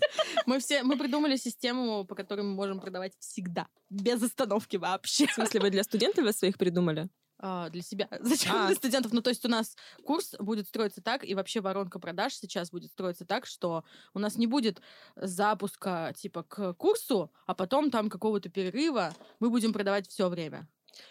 мы 0.46 0.58
все 0.58 0.82
мы 0.82 0.96
придумали 0.96 1.36
систему, 1.36 2.04
по 2.04 2.14
которой 2.14 2.42
мы 2.42 2.54
можем 2.54 2.80
продавать 2.80 3.12
всегда, 3.18 3.66
без 3.90 4.22
остановки 4.22 4.76
вообще. 4.76 5.26
В 5.26 5.32
смысле, 5.32 5.60
вы 5.60 5.70
для 5.70 5.84
студентов 5.84 6.34
своих 6.34 6.58
придумали? 6.58 7.08
А, 7.38 7.68
для 7.68 7.82
себя. 7.82 8.08
Зачем 8.20 8.54
А. 8.54 8.66
для 8.68 8.76
студентов? 8.76 9.12
Ну, 9.12 9.20
то 9.20 9.30
есть 9.30 9.44
у 9.44 9.48
нас 9.48 9.76
курс 10.04 10.34
будет 10.38 10.68
строиться 10.68 11.02
так, 11.02 11.24
и 11.28 11.34
вообще 11.34 11.60
воронка 11.60 11.98
продаж 11.98 12.34
сейчас 12.34 12.70
будет 12.70 12.90
строиться 12.90 13.26
так, 13.26 13.46
что 13.46 13.84
у 14.14 14.18
нас 14.18 14.36
не 14.36 14.46
будет 14.46 14.80
запуска 15.16 16.14
типа 16.16 16.42
к 16.44 16.74
курсу, 16.74 17.32
а 17.46 17.54
потом 17.54 17.90
там 17.90 18.08
какого-то 18.08 18.48
перерыва. 18.48 19.12
Мы 19.40 19.50
будем 19.50 19.72
продавать 19.72 20.08
все 20.08 20.28
время. 20.28 20.68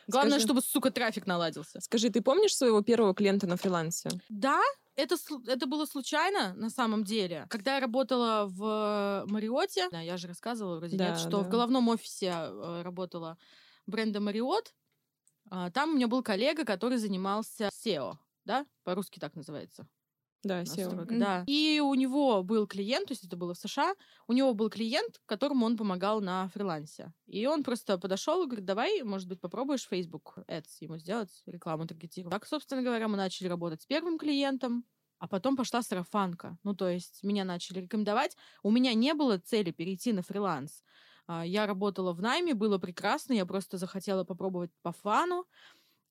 Главное, 0.08 0.34
Скажи. 0.40 0.46
чтобы, 0.46 0.62
сука, 0.62 0.92
трафик 0.92 1.26
наладился. 1.28 1.80
Скажи, 1.82 2.10
ты 2.10 2.22
помнишь 2.22 2.56
своего 2.56 2.82
первого 2.82 3.14
клиента 3.14 3.48
на 3.48 3.58
фрилансе? 3.58 4.10
Да, 4.30 4.62
это, 4.96 5.16
это 5.48 5.66
было 5.66 5.86
случайно, 5.86 6.54
на 6.56 6.70
самом 6.70 7.04
деле. 7.04 7.48
Когда 7.50 7.76
я 7.76 7.80
работала 7.80 8.46
в 8.48 9.24
Мариоте, 9.28 9.90
да, 9.90 10.02
я 10.02 10.18
же 10.18 10.28
рассказывала 10.28 10.78
вроде 10.78 10.98
Да, 10.98 11.10
нет, 11.10 11.20
что 11.20 11.30
да. 11.30 11.40
в 11.40 11.50
головном 11.50 11.90
офисе 11.90 12.28
э, 12.28 12.82
работала 12.84 13.38
бренда 13.88 14.20
Мариот. 14.20 14.74
А, 15.50 15.72
Там 15.72 15.92
у 15.92 15.96
меня 15.96 16.08
был 16.08 16.22
коллега, 16.24 16.64
который 16.66 16.98
занимался 16.98 17.70
SEO, 17.84 18.18
да, 18.46 18.66
по-русски 18.84 19.20
так 19.20 19.36
называется. 19.36 19.88
Да, 20.44 20.62
SEO. 20.62 20.92
Мгм. 20.94 21.20
Да. 21.20 21.44
И 21.46 21.80
у 21.84 21.94
него 21.94 22.44
был 22.44 22.68
клиент, 22.68 23.08
то 23.08 23.14
есть 23.14 23.24
это 23.24 23.38
было 23.38 23.54
в 23.54 23.58
США, 23.58 23.94
у 24.28 24.34
него 24.34 24.54
был 24.54 24.70
клиент, 24.70 25.22
которому 25.26 25.66
он 25.66 25.78
помогал 25.78 26.22
на 26.22 26.50
фрилансе. 26.50 27.14
И 27.28 27.46
он 27.46 27.64
просто 27.64 27.98
подошел 27.98 28.44
и 28.44 28.46
говорит, 28.48 28.66
давай, 28.66 29.04
может 29.04 29.28
быть, 29.28 29.40
попробуешь 29.40 29.88
Facebook 29.88 30.38
Ads 30.48 30.78
ему 30.82 30.98
сделать, 30.98 31.44
рекламу 31.46 31.88
таргетировать. 31.88 32.32
Так, 32.32 32.46
собственно 32.46 32.82
говоря, 32.82 33.08
мы 33.08 33.18
начали 33.18 33.48
работать 33.48 33.82
с 33.82 33.86
первым 33.86 34.18
клиентом, 34.18 34.86
а 35.20 35.28
потом 35.28 35.56
пошла 35.56 35.82
сарафанка. 35.82 36.58
Ну, 36.64 36.76
то 36.76 36.90
есть 36.90 37.24
меня 37.24 37.46
начали 37.46 37.80
рекомендовать. 37.80 38.36
У 38.64 38.72
меня 38.72 38.94
не 38.94 39.14
было 39.14 39.38
цели 39.38 39.72
перейти 39.72 40.12
на 40.12 40.22
фриланс. 40.22 40.84
А, 41.28 41.46
Я 41.46 41.66
работала 41.66 42.12
в 42.14 42.22
найме, 42.22 42.54
было 42.54 42.78
прекрасно, 42.78 43.34
я 43.34 43.46
просто 43.46 43.78
захотела 43.78 44.26
попробовать 44.26 44.72
по 44.82 44.92
фану. 44.92 45.46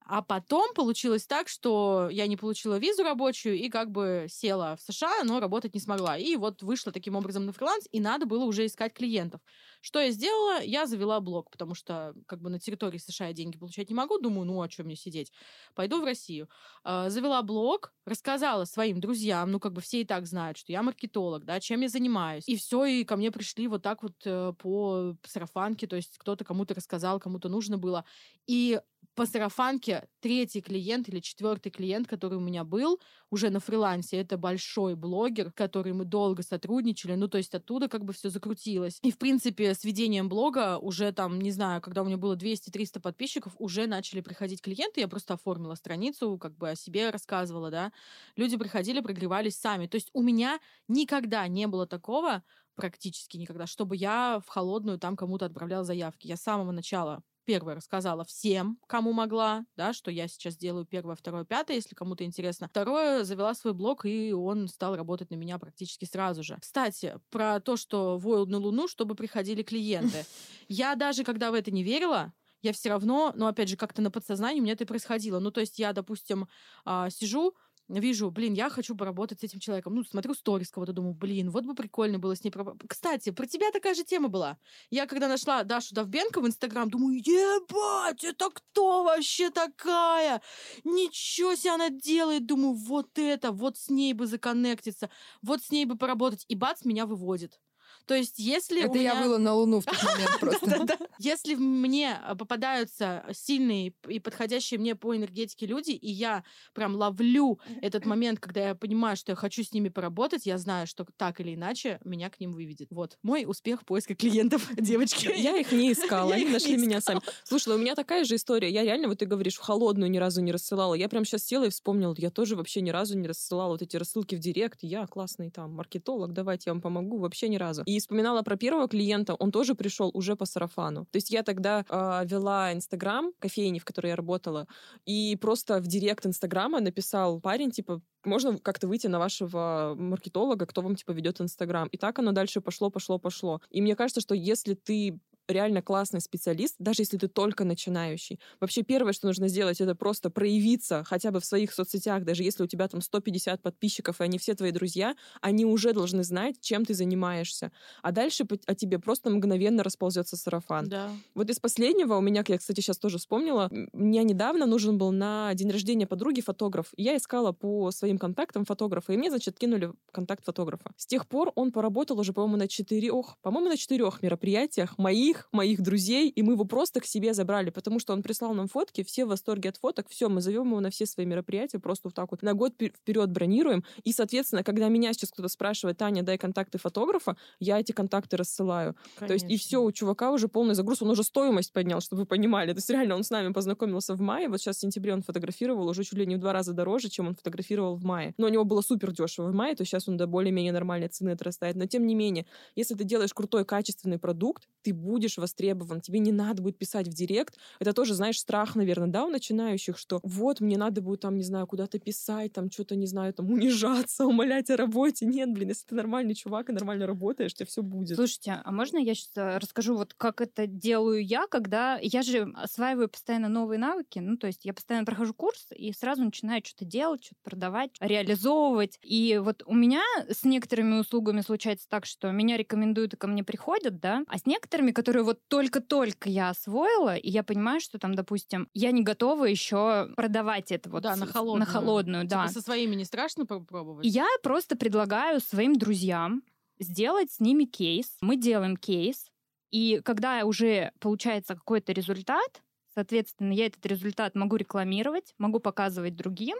А 0.04 0.22
потом 0.22 0.74
получилось 0.74 1.26
так, 1.26 1.48
что 1.48 2.08
я 2.10 2.26
не 2.26 2.36
получила 2.36 2.78
визу 2.78 3.02
рабочую 3.04 3.56
и 3.56 3.68
как 3.68 3.90
бы 3.90 4.26
села 4.28 4.76
в 4.76 4.80
США, 4.82 5.22
но 5.24 5.40
работать 5.40 5.74
не 5.74 5.80
смогла. 5.80 6.18
И 6.18 6.36
вот 6.36 6.62
вышла 6.62 6.92
таким 6.92 7.14
образом 7.16 7.46
на 7.46 7.52
фриланс, 7.52 7.86
и 7.92 8.00
надо 8.00 8.26
было 8.26 8.44
уже 8.44 8.66
искать 8.66 8.94
клиентов. 8.94 9.40
Что 9.82 10.00
я 10.00 10.12
сделала? 10.12 10.62
Я 10.62 10.86
завела 10.86 11.20
блог, 11.20 11.50
потому 11.50 11.74
что 11.74 12.14
как 12.26 12.40
бы 12.40 12.50
на 12.50 12.60
территории 12.60 12.98
США 12.98 13.26
я 13.26 13.32
деньги 13.32 13.58
получать 13.58 13.90
не 13.90 13.96
могу. 13.96 14.18
Думаю, 14.18 14.46
ну 14.46 14.62
а 14.62 14.70
что 14.70 14.84
мне 14.84 14.94
сидеть? 14.94 15.32
Пойду 15.74 16.00
в 16.00 16.04
Россию. 16.04 16.48
А, 16.84 17.10
Завела 17.10 17.42
блог, 17.42 17.92
рассказала 18.06 18.64
своим 18.64 19.00
друзьям, 19.00 19.50
ну 19.50 19.58
как 19.58 19.72
бы 19.72 19.80
все 19.80 20.02
и 20.02 20.04
так 20.04 20.26
знают, 20.26 20.56
что 20.56 20.70
я 20.70 20.84
маркетолог, 20.84 21.44
да, 21.44 21.58
чем 21.58 21.80
я 21.80 21.88
занимаюсь. 21.88 22.48
И 22.48 22.56
все, 22.56 22.84
и 22.84 23.04
ко 23.04 23.16
мне 23.16 23.32
пришли 23.32 23.66
вот 23.66 23.82
так 23.82 24.04
вот 24.04 24.14
э, 24.24 24.52
по 24.56 25.16
сарафанке, 25.26 25.88
то 25.88 25.96
есть 25.96 26.16
кто-то 26.16 26.44
кому-то 26.44 26.74
рассказал, 26.74 27.18
кому-то 27.18 27.48
нужно 27.48 27.76
было. 27.76 28.04
И 28.46 28.80
по 29.14 29.26
сарафанке 29.26 30.08
третий 30.20 30.62
клиент 30.62 31.08
или 31.08 31.20
четвертый 31.20 31.70
клиент, 31.70 32.08
который 32.08 32.38
у 32.38 32.40
меня 32.40 32.64
был 32.64 33.00
уже 33.30 33.50
на 33.50 33.60
фрилансе, 33.60 34.16
это 34.16 34.38
большой 34.38 34.94
блогер, 34.94 35.52
который 35.52 35.92
мы 35.92 36.04
долго 36.04 36.42
сотрудничали, 36.42 37.14
ну, 37.14 37.28
то 37.28 37.38
есть 37.38 37.54
оттуда 37.54 37.88
как 37.88 38.04
бы 38.04 38.12
все 38.12 38.30
закрутилось. 38.30 38.98
И, 39.02 39.10
в 39.10 39.18
принципе, 39.18 39.71
с 39.74 39.84
ведением 39.84 40.28
блога 40.28 40.78
уже 40.78 41.12
там, 41.12 41.40
не 41.40 41.50
знаю, 41.50 41.80
когда 41.80 42.02
у 42.02 42.04
меня 42.04 42.16
было 42.16 42.36
200-300 42.36 43.00
подписчиков, 43.00 43.54
уже 43.58 43.86
начали 43.86 44.20
приходить 44.20 44.62
клиенты, 44.62 45.00
я 45.00 45.08
просто 45.08 45.34
оформила 45.34 45.74
страницу, 45.74 46.38
как 46.38 46.56
бы 46.56 46.70
о 46.70 46.76
себе 46.76 47.10
рассказывала, 47.10 47.70
да. 47.70 47.92
Люди 48.36 48.56
приходили, 48.56 49.00
прогревались 49.00 49.56
сами. 49.58 49.86
То 49.86 49.96
есть 49.96 50.10
у 50.12 50.22
меня 50.22 50.58
никогда 50.88 51.46
не 51.48 51.66
было 51.66 51.86
такого, 51.86 52.42
практически 52.74 53.36
никогда, 53.36 53.66
чтобы 53.66 53.96
я 53.96 54.40
в 54.44 54.48
холодную 54.48 54.98
там 54.98 55.16
кому-то 55.16 55.46
отправляла 55.46 55.84
заявки. 55.84 56.26
Я 56.26 56.36
с 56.36 56.42
самого 56.42 56.72
начала 56.72 57.22
первое 57.44 57.74
рассказала 57.74 58.24
всем, 58.24 58.78
кому 58.86 59.12
могла, 59.12 59.64
да, 59.76 59.92
что 59.92 60.10
я 60.10 60.28
сейчас 60.28 60.56
делаю 60.56 60.84
первое, 60.84 61.14
второе, 61.16 61.44
пятое, 61.44 61.76
если 61.76 61.94
кому-то 61.94 62.24
интересно. 62.24 62.68
Второе, 62.68 63.24
завела 63.24 63.54
свой 63.54 63.74
блог, 63.74 64.04
и 64.04 64.32
он 64.32 64.68
стал 64.68 64.96
работать 64.96 65.30
на 65.30 65.34
меня 65.34 65.58
практически 65.58 66.04
сразу 66.04 66.42
же. 66.42 66.58
Кстати, 66.60 67.18
про 67.30 67.60
то, 67.60 67.76
что 67.76 68.18
воют 68.18 68.48
на 68.48 68.58
Луну, 68.58 68.88
чтобы 68.88 69.14
приходили 69.14 69.62
клиенты. 69.62 70.24
Я 70.68 70.94
даже, 70.94 71.24
когда 71.24 71.50
в 71.50 71.54
это 71.54 71.70
не 71.70 71.82
верила, 71.82 72.32
я 72.62 72.72
все 72.72 72.90
равно, 72.90 73.32
ну, 73.34 73.46
опять 73.46 73.68
же, 73.68 73.76
как-то 73.76 74.02
на 74.02 74.10
подсознании 74.10 74.60
у 74.60 74.62
меня 74.62 74.74
это 74.74 74.86
происходило. 74.86 75.40
Ну, 75.40 75.50
то 75.50 75.60
есть 75.60 75.80
я, 75.80 75.92
допустим, 75.92 76.46
а, 76.84 77.10
сижу, 77.10 77.56
вижу, 78.00 78.30
блин, 78.30 78.54
я 78.54 78.70
хочу 78.70 78.96
поработать 78.96 79.40
с 79.40 79.44
этим 79.44 79.60
человеком. 79.60 79.94
Ну, 79.94 80.04
смотрю 80.04 80.34
сторис 80.34 80.70
кого-то, 80.70 80.92
думаю, 80.92 81.14
блин, 81.14 81.50
вот 81.50 81.64
бы 81.64 81.74
прикольно 81.74 82.18
было 82.18 82.34
с 82.34 82.44
ней 82.44 82.50
поработать. 82.50 82.88
Кстати, 82.88 83.30
про 83.30 83.46
тебя 83.46 83.70
такая 83.70 83.94
же 83.94 84.04
тема 84.04 84.28
была. 84.28 84.58
Я 84.90 85.06
когда 85.06 85.28
нашла 85.28 85.62
Дашу 85.64 85.94
Давбенко 85.94 86.40
в 86.40 86.46
Инстаграм, 86.46 86.88
думаю, 86.88 87.18
ебать, 87.18 88.24
это 88.24 88.50
кто 88.50 89.04
вообще 89.04 89.50
такая? 89.50 90.40
Ничего 90.84 91.54
себе 91.54 91.72
она 91.72 91.90
делает. 91.90 92.46
Думаю, 92.46 92.74
вот 92.74 93.18
это, 93.18 93.52
вот 93.52 93.76
с 93.76 93.90
ней 93.90 94.12
бы 94.14 94.26
законнектиться, 94.26 95.10
вот 95.42 95.62
с 95.62 95.70
ней 95.70 95.84
бы 95.84 95.96
поработать. 95.96 96.44
И 96.48 96.54
бац, 96.54 96.84
меня 96.84 97.06
выводит. 97.06 97.60
То 98.06 98.14
есть, 98.14 98.38
если 98.38 98.84
Это 98.84 98.98
я 98.98 99.12
меня- 99.14 99.22
выла 99.22 99.38
на 99.38 99.54
Луну 99.54 99.80
в 99.80 99.84
тот 99.84 99.94
момент 100.02 100.38
просто. 100.40 100.98
Если 101.18 101.54
мне 101.54 102.14
а, 102.22 102.34
попадаются 102.34 103.24
сильные 103.32 103.94
и 104.08 104.18
подходящие 104.18 104.78
мне 104.78 104.94
по 104.94 105.16
энергетике 105.16 105.66
люди, 105.66 105.92
и 105.92 106.10
я 106.10 106.44
прям 106.74 106.94
ловлю 106.96 107.58
этот 107.80 108.06
момент, 108.06 108.40
когда 108.40 108.68
я 108.68 108.74
понимаю, 108.74 109.16
что 109.16 109.32
я 109.32 109.36
хочу 109.36 109.62
с 109.62 109.72
ними 109.72 109.88
поработать, 109.88 110.46
я 110.46 110.58
знаю, 110.58 110.86
что 110.86 111.06
так 111.16 111.40
или 111.40 111.54
иначе 111.54 112.00
меня 112.04 112.30
к 112.30 112.40
ним 112.40 112.52
выведет. 112.52 112.88
Вот 112.90 113.18
мой 113.22 113.44
успех 113.46 113.84
поиска 113.84 114.14
клиентов, 114.14 114.68
девочки. 114.76 115.32
Я 115.36 115.56
их 115.56 115.72
не 115.72 115.92
искала, 115.92 116.30
Я 116.30 116.36
они 116.36 116.46
нашли 116.46 116.76
меня 116.76 117.00
сами. 117.00 117.20
Слушай, 117.44 117.74
у 117.74 117.78
меня 117.78 117.94
такая 117.94 118.24
же 118.24 118.36
история. 118.36 118.70
Я 118.70 118.82
реально, 118.82 119.08
вот 119.08 119.18
ты 119.18 119.26
говоришь, 119.26 119.56
в 119.56 119.60
холодную 119.60 120.10
ни 120.10 120.18
разу 120.18 120.40
не 120.40 120.52
рассылала. 120.52 120.94
Я 120.94 121.08
прям 121.08 121.24
сейчас 121.24 121.44
села 121.44 121.64
и 121.64 121.70
вспомнила, 121.70 122.14
я 122.18 122.30
тоже 122.30 122.56
вообще 122.56 122.80
ни 122.80 122.90
разу 122.90 123.16
не 123.16 123.28
рассылала 123.28 123.72
вот 123.72 123.82
эти 123.82 123.96
рассылки 123.96 124.34
в 124.34 124.38
директ. 124.40 124.80
Я 124.82 125.06
классный 125.06 125.50
там 125.50 125.72
маркетолог, 125.74 126.32
давайте 126.32 126.70
я 126.70 126.74
вам 126.74 126.80
помогу. 126.82 127.18
Вообще 127.18 127.48
ни 127.48 127.56
разу. 127.56 127.82
И 127.92 128.00
вспоминала 128.00 128.42
про 128.42 128.56
первого 128.56 128.88
клиента, 128.88 129.34
он 129.34 129.52
тоже 129.52 129.74
пришел 129.74 130.10
уже 130.14 130.34
по 130.34 130.46
сарафану. 130.46 131.04
То 131.10 131.16
есть 131.16 131.30
я 131.30 131.42
тогда 131.42 131.84
а, 131.90 132.24
вела 132.24 132.72
Инстаграм, 132.72 133.32
кофейни, 133.38 133.78
в 133.78 133.84
которой 133.84 134.08
я 134.08 134.16
работала, 134.16 134.66
и 135.04 135.36
просто 135.36 135.78
в 135.78 135.86
директ 135.86 136.24
Инстаграма 136.24 136.80
написал 136.80 137.38
парень, 137.38 137.70
типа, 137.70 138.00
можно 138.24 138.58
как-то 138.58 138.88
выйти 138.88 139.08
на 139.08 139.18
вашего 139.18 139.94
маркетолога, 139.98 140.64
кто 140.64 140.80
вам, 140.80 140.96
типа, 140.96 141.10
ведет 141.10 141.40
Инстаграм. 141.42 141.86
И 141.88 141.98
так 141.98 142.18
оно 142.18 142.32
дальше 142.32 142.62
пошло, 142.62 142.88
пошло, 142.88 143.18
пошло. 143.18 143.60
И 143.68 143.82
мне 143.82 143.94
кажется, 143.94 144.22
что 144.22 144.34
если 144.34 144.72
ты 144.72 145.18
реально 145.48 145.82
классный 145.82 146.20
специалист, 146.20 146.76
даже 146.78 147.02
если 147.02 147.18
ты 147.18 147.28
только 147.28 147.64
начинающий. 147.64 148.40
Вообще 148.60 148.82
первое, 148.82 149.12
что 149.12 149.26
нужно 149.26 149.48
сделать, 149.48 149.80
это 149.80 149.94
просто 149.94 150.30
проявиться 150.30 151.04
хотя 151.04 151.30
бы 151.30 151.40
в 151.40 151.44
своих 151.44 151.72
соцсетях, 151.72 152.24
даже 152.24 152.42
если 152.42 152.62
у 152.62 152.66
тебя 152.66 152.88
там 152.88 153.00
150 153.00 153.62
подписчиков, 153.62 154.20
и 154.20 154.24
они 154.24 154.38
все 154.38 154.54
твои 154.54 154.70
друзья, 154.70 155.14
они 155.40 155.64
уже 155.64 155.92
должны 155.92 156.24
знать, 156.24 156.60
чем 156.60 156.84
ты 156.84 156.94
занимаешься. 156.94 157.72
А 158.02 158.12
дальше 158.12 158.46
о 158.66 158.74
тебе 158.74 158.98
просто 158.98 159.30
мгновенно 159.30 159.82
расползется 159.82 160.36
сарафан. 160.36 160.88
Да. 160.88 161.10
Вот 161.34 161.50
из 161.50 161.58
последнего 161.58 162.16
у 162.16 162.20
меня, 162.20 162.44
я, 162.46 162.58
кстати, 162.58 162.80
сейчас 162.80 162.98
тоже 162.98 163.18
вспомнила, 163.18 163.70
мне 163.92 164.22
недавно 164.24 164.66
нужен 164.66 164.98
был 164.98 165.12
на 165.12 165.52
день 165.54 165.70
рождения 165.70 166.06
подруги 166.06 166.40
фотограф. 166.40 166.92
Я 166.96 167.16
искала 167.16 167.52
по 167.52 167.90
своим 167.90 168.18
контактам 168.18 168.64
фотографа, 168.64 169.12
и 169.12 169.16
мне, 169.16 169.30
значит, 169.30 169.58
кинули 169.58 169.92
контакт 170.10 170.44
фотографа. 170.44 170.92
С 170.96 171.06
тех 171.06 171.26
пор 171.26 171.52
он 171.54 171.72
поработал 171.72 172.18
уже, 172.18 172.32
по-моему, 172.32 172.56
на 172.56 172.68
четырех, 172.68 173.36
по-моему, 173.42 173.68
на 173.68 173.76
четырех 173.76 174.22
мероприятиях 174.22 174.98
моих, 175.32 175.48
моих 175.52 175.80
друзей, 175.80 176.28
и 176.28 176.42
мы 176.42 176.52
его 176.52 176.64
просто 176.64 177.00
к 177.00 177.06
себе 177.06 177.34
забрали, 177.34 177.70
потому 177.70 177.98
что 177.98 178.12
он 178.12 178.22
прислал 178.22 178.54
нам 178.54 178.68
фотки, 178.68 179.02
все 179.02 179.24
в 179.24 179.28
восторге 179.28 179.70
от 179.70 179.76
фоток, 179.76 180.06
все, 180.08 180.28
мы 180.28 180.40
зовем 180.40 180.68
его 180.68 180.80
на 180.80 180.90
все 180.90 181.06
свои 181.06 181.26
мероприятия, 181.26 181.78
просто 181.78 182.08
вот 182.08 182.14
так 182.14 182.30
вот 182.30 182.42
на 182.42 182.54
год 182.54 182.76
пе- 182.76 182.90
вперед 182.90 183.30
бронируем. 183.30 183.84
И, 184.04 184.12
соответственно, 184.12 184.62
когда 184.62 184.88
меня 184.88 185.12
сейчас 185.12 185.30
кто-то 185.30 185.48
спрашивает, 185.48 185.98
Таня, 185.98 186.22
дай 186.22 186.38
контакты 186.38 186.78
фотографа, 186.78 187.36
я 187.60 187.80
эти 187.80 187.92
контакты 187.92 188.36
рассылаю. 188.36 188.94
То 189.18 189.32
есть 189.32 189.44
и 189.44 189.48
Конечно. 189.48 189.66
все, 189.66 189.82
у 189.82 189.92
чувака 189.92 190.32
уже 190.32 190.48
полный 190.48 190.74
загруз, 190.74 191.02
он 191.02 191.10
уже 191.10 191.22
стоимость 191.22 191.72
поднял, 191.72 192.00
чтобы 192.00 192.22
вы 192.22 192.26
понимали. 192.26 192.72
То 192.72 192.78
есть 192.78 192.90
реально 192.90 193.14
он 193.14 193.24
с 193.24 193.30
нами 193.30 193.52
познакомился 193.52 194.14
в 194.14 194.20
мае, 194.20 194.48
вот 194.48 194.60
сейчас 194.60 194.76
в 194.76 194.80
сентябре 194.80 195.14
он 195.14 195.22
фотографировал 195.22 195.88
уже 195.88 196.04
чуть 196.04 196.18
ли 196.18 196.26
не 196.26 196.36
в 196.36 196.38
два 196.38 196.52
раза 196.52 196.72
дороже, 196.72 197.08
чем 197.08 197.28
он 197.28 197.34
фотографировал 197.34 197.96
в 197.96 198.04
мае. 198.04 198.34
Но 198.38 198.46
у 198.46 198.50
него 198.50 198.64
было 198.64 198.82
супер 198.82 199.12
дешево 199.12 199.48
в 199.48 199.54
мае, 199.54 199.74
то 199.74 199.84
сейчас 199.84 200.08
он 200.08 200.16
до 200.16 200.26
более-менее 200.26 200.72
нормальной 200.72 201.08
цены 201.08 201.30
отрастает. 201.30 201.76
Но 201.76 201.86
тем 201.86 202.06
не 202.06 202.14
менее, 202.14 202.46
если 202.76 202.94
ты 202.94 203.04
делаешь 203.04 203.32
крутой, 203.32 203.64
качественный 203.64 204.18
продукт, 204.18 204.68
ты 204.82 204.92
будешь 204.92 205.21
востребован, 205.38 206.00
тебе 206.00 206.18
не 206.18 206.32
надо 206.32 206.62
будет 206.62 206.78
писать 206.78 207.08
в 207.08 207.12
директ. 207.12 207.56
Это 207.78 207.92
тоже, 207.92 208.14
знаешь, 208.14 208.38
страх, 208.38 208.74
наверное, 208.76 209.08
да, 209.08 209.24
у 209.24 209.28
начинающих, 209.28 209.98
что 209.98 210.20
вот, 210.22 210.60
мне 210.60 210.76
надо 210.76 211.00
будет 211.00 211.20
там, 211.20 211.36
не 211.36 211.44
знаю, 211.44 211.66
куда-то 211.66 211.98
писать, 211.98 212.52
там 212.52 212.70
что-то, 212.70 212.96
не 212.96 213.06
знаю, 213.06 213.32
там 213.34 213.50
унижаться, 213.50 214.26
умолять 214.26 214.70
о 214.70 214.76
работе. 214.76 215.26
Нет, 215.26 215.50
блин, 215.52 215.68
если 215.70 215.86
ты 215.86 215.94
нормальный 215.94 216.34
чувак 216.34 216.70
и 216.70 216.72
нормально 216.72 217.06
работаешь, 217.06 217.54
тебе 217.54 217.66
все 217.66 217.82
будет. 217.82 218.16
Слушайте, 218.16 218.60
а 218.64 218.72
можно 218.72 218.98
я 218.98 219.14
сейчас 219.14 219.60
расскажу, 219.60 219.96
вот 219.96 220.14
как 220.14 220.40
это 220.40 220.66
делаю 220.66 221.24
я, 221.24 221.46
когда 221.46 221.98
я 222.00 222.22
же 222.22 222.52
осваиваю 222.54 223.08
постоянно 223.08 223.48
новые 223.48 223.78
навыки, 223.78 224.18
ну, 224.18 224.36
то 224.36 224.46
есть 224.46 224.64
я 224.64 224.72
постоянно 224.72 225.06
прохожу 225.06 225.34
курс 225.34 225.68
и 225.74 225.92
сразу 225.92 226.24
начинаю 226.24 226.62
что-то 226.64 226.84
делать, 226.84 227.24
что-то 227.24 227.40
продавать, 227.42 227.90
реализовывать. 228.00 228.98
И 229.02 229.40
вот 229.42 229.62
у 229.66 229.74
меня 229.74 230.02
с 230.28 230.44
некоторыми 230.44 231.00
услугами 231.00 231.40
случается 231.40 231.88
так, 231.88 232.06
что 232.06 232.30
меня 232.30 232.56
рекомендуют 232.56 233.14
и 233.14 233.16
ко 233.16 233.26
мне 233.26 233.44
приходят, 233.44 234.00
да, 234.00 234.22
а 234.26 234.38
с 234.38 234.46
некоторыми, 234.46 234.92
которые 234.92 235.11
вот 235.20 235.40
только-только 235.48 236.28
я 236.30 236.48
освоила, 236.50 237.14
и 237.16 237.28
я 237.30 237.42
понимаю, 237.42 237.80
что 237.80 237.98
там, 237.98 238.14
допустим, 238.14 238.68
я 238.74 238.90
не 238.92 239.02
готова 239.02 239.44
еще 239.44 240.08
продавать 240.16 240.72
это 240.72 240.88
вот 240.88 241.02
Да, 241.02 241.14
с- 241.16 241.18
на 241.20 241.26
холодную. 241.26 241.58
на 241.60 241.66
холодную, 241.66 242.22
Типа 242.24 242.34
да. 242.46 242.48
со 242.48 242.60
своими 242.62 242.94
не 242.94 243.04
страшно 243.04 243.44
попробовать? 243.44 244.06
Я 244.06 244.26
просто 244.42 244.76
предлагаю 244.76 245.40
своим 245.40 245.74
друзьям 245.74 246.42
сделать 246.78 247.30
с 247.32 247.40
ними 247.40 247.64
кейс. 247.64 248.16
Мы 248.22 248.36
делаем 248.36 248.76
кейс, 248.76 249.26
и 249.70 250.00
когда 250.04 250.44
уже 250.44 250.92
получается 251.00 251.54
какой-то 251.54 251.92
результат, 251.92 252.62
соответственно, 252.94 253.52
я 253.52 253.66
этот 253.66 253.84
результат 253.86 254.34
могу 254.34 254.56
рекламировать, 254.56 255.34
могу 255.38 255.60
показывать 255.60 256.16
другим, 256.16 256.56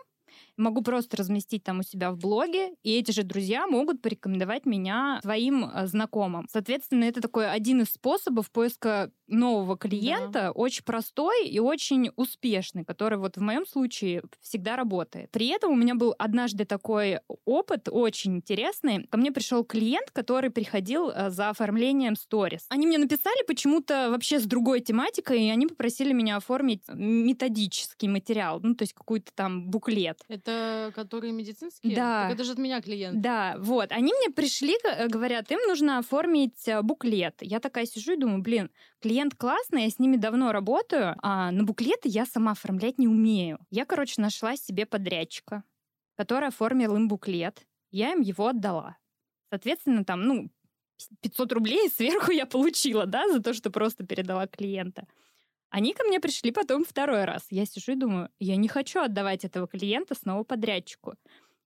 Могу 0.57 0.83
просто 0.83 1.17
разместить 1.17 1.65
там 1.65 1.81
у 1.81 1.83
себя 1.83 2.11
в 2.12 2.19
блоге, 2.19 2.75
и 2.83 2.99
эти 2.99 3.11
же 3.11 3.23
друзья 3.23 3.67
могут 3.67 4.03
порекомендовать 4.03 4.67
меня 4.67 5.21
своим 5.23 5.65
э, 5.65 5.87
знакомым. 5.87 6.47
Соответственно, 6.51 7.05
это 7.05 7.21
такой 7.21 7.51
один 7.51 7.83
из 7.83 7.89
способов 7.89 8.51
поиска 8.51 9.11
нового 9.29 9.77
клиента, 9.77 10.33
да. 10.33 10.51
очень 10.53 10.85
простой 10.85 11.47
и 11.47 11.59
очень 11.59 12.11
успешный, 12.17 12.85
который 12.85 13.19
вот 13.19 13.37
в 13.37 13.41
моем 13.41 13.67
случае 13.67 14.23
всегда 14.41 14.77
работает. 14.77 15.31
При 15.31 15.49
этом 15.49 15.73
у 15.73 15.77
меня 15.77 15.95
был 15.95 16.15
однажды 16.19 16.65
такой 16.65 17.21
опыт 17.45 17.89
очень 17.91 18.37
интересный. 18.37 19.07
Ко 19.07 19.17
мне 19.17 19.33
пришел 19.33 19.65
клиент, 19.65 20.11
который 20.11 20.51
приходил 20.51 21.11
э, 21.11 21.31
за 21.31 21.49
оформлением 21.49 22.17
сторис. 22.17 22.67
Они 22.69 22.87
мне 22.87 22.99
написали 22.99 23.45
почему-то 23.47 24.11
вообще 24.11 24.39
с 24.39 24.45
другой 24.45 24.81
тематикой, 24.81 25.43
и 25.43 25.51
они 25.51 25.67
попросили 25.67 26.12
меня 26.12 26.37
оформить 26.37 26.83
методический 26.89 28.09
материал, 28.09 28.61
ну, 28.62 28.75
то 28.75 28.83
есть 28.83 28.93
какой-то 28.93 29.33
там 29.35 29.71
буклет. 29.71 30.22
Это 30.29 30.93
которые 30.95 31.33
медицинские? 31.33 31.95
Да. 31.97 32.25
Так 32.25 32.35
это 32.35 32.45
же 32.45 32.52
от 32.52 32.59
меня 32.59 32.81
клиент. 32.81 33.21
Да, 33.21 33.57
вот. 33.59 33.93
Они 33.93 34.12
мне 34.12 34.31
пришли, 34.31 34.75
говорят, 35.09 35.50
им 35.50 35.59
нужно 35.67 35.99
оформить 35.99 36.67
э, 36.67 36.83
буклет. 36.83 37.37
Я 37.41 37.61
такая 37.61 37.87
сижу 37.87 38.12
и 38.12 38.17
думаю, 38.17 38.43
блин, 38.43 38.71
клиент 39.00 39.35
классный, 39.35 39.85
я 39.85 39.91
с 39.91 39.99
ними 39.99 40.17
давно 40.17 40.52
работаю, 40.52 41.17
а 41.23 41.50
на 41.50 41.64
буклеты 41.64 42.09
я 42.09 42.26
сама 42.26 42.52
оформлять 42.52 42.99
не 42.99 43.09
умею. 43.09 43.59
Я, 43.71 43.85
короче, 43.85 44.21
нашла 44.21 44.57
себе 44.57 44.87
подрядчика, 44.87 45.64
который 46.17 46.49
оформил 46.49 46.97
им 46.97 47.09
буклет. 47.09 47.67
Я 47.91 48.12
им 48.12 48.21
его 48.21 48.49
отдала. 48.49 48.97
Соответственно, 49.50 50.05
там, 50.05 50.23
ну, 50.23 50.50
500 51.21 51.52
рублей 51.52 51.91
сверху 51.91 52.31
я 52.31 52.47
получила, 52.47 53.07
да, 53.07 53.29
за 53.31 53.43
то, 53.43 53.55
что 53.55 53.71
просто 53.71 54.05
передала 54.05 54.47
клиента. 54.47 55.07
Они 55.73 55.95
ко 55.95 56.05
мне 56.05 56.21
пришли 56.21 56.52
потом 56.52 56.85
второй 56.85 57.25
раз. 57.25 57.47
Я 57.49 57.64
сижу 57.64 57.93
и 57.93 57.97
думаю, 57.97 58.29
я 58.38 58.57
не 58.57 58.69
хочу 58.69 59.00
отдавать 59.00 59.47
этого 59.47 59.67
клиента 59.67 60.14
снова 60.14 60.45
подрядчику. 60.45 61.14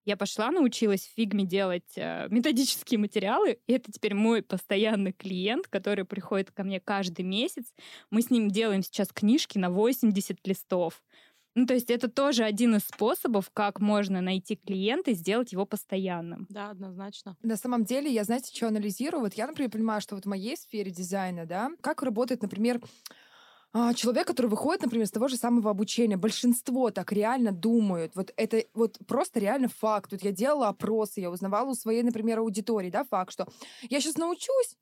Я 0.04 0.16
пошла, 0.16 0.52
научилась 0.52 1.00
в 1.00 1.14
фигме 1.16 1.44
делать 1.44 1.90
э, 1.96 2.28
методические 2.30 3.00
материалы, 3.00 3.58
и 3.66 3.72
это 3.72 3.90
теперь 3.90 4.14
мой 4.14 4.42
постоянный 4.42 5.10
клиент, 5.10 5.66
который 5.66 6.04
приходит 6.04 6.52
ко 6.52 6.62
мне 6.62 6.78
каждый 6.78 7.22
месяц. 7.22 7.74
Мы 8.12 8.22
с 8.22 8.30
ним 8.30 8.48
делаем 8.48 8.84
сейчас 8.84 9.08
книжки 9.08 9.58
на 9.58 9.70
80 9.70 10.46
листов. 10.46 11.02
Ну, 11.56 11.66
то 11.66 11.74
есть 11.74 11.90
это 11.90 12.08
тоже 12.08 12.44
один 12.44 12.76
из 12.76 12.82
способов, 12.82 13.50
как 13.52 13.80
можно 13.80 14.20
найти 14.20 14.54
клиента 14.54 15.10
и 15.10 15.14
сделать 15.14 15.50
его 15.50 15.66
постоянным. 15.66 16.46
Да, 16.48 16.70
однозначно. 16.70 17.36
На 17.42 17.56
самом 17.56 17.84
деле, 17.84 18.08
я, 18.12 18.22
знаете, 18.22 18.54
что 18.54 18.68
анализирую? 18.68 19.22
Вот 19.22 19.34
я, 19.34 19.48
например, 19.48 19.72
понимаю, 19.72 20.00
что 20.00 20.14
вот 20.14 20.26
в 20.26 20.28
моей 20.28 20.56
сфере 20.56 20.92
дизайна, 20.92 21.44
да, 21.44 21.70
как 21.80 22.04
работает, 22.04 22.42
например, 22.42 22.80
человек, 23.94 24.26
который 24.26 24.46
выходит, 24.46 24.82
например, 24.82 25.06
с 25.06 25.10
того 25.10 25.28
же 25.28 25.36
самого 25.36 25.70
обучения, 25.70 26.16
большинство 26.16 26.90
так 26.90 27.12
реально 27.12 27.52
думают. 27.52 28.14
Вот 28.14 28.32
это 28.36 28.64
вот 28.74 28.98
просто 29.06 29.40
реально 29.40 29.68
факт. 29.68 30.12
Вот 30.12 30.22
я 30.22 30.32
делала 30.32 30.68
опросы, 30.68 31.20
я 31.20 31.30
узнавала 31.30 31.70
у 31.70 31.74
своей, 31.74 32.02
например, 32.02 32.38
аудитории, 32.38 32.90
да, 32.90 33.04
факт, 33.04 33.32
что 33.32 33.46
я 33.82 34.00
сейчас 34.00 34.16
научусь, 34.16 34.76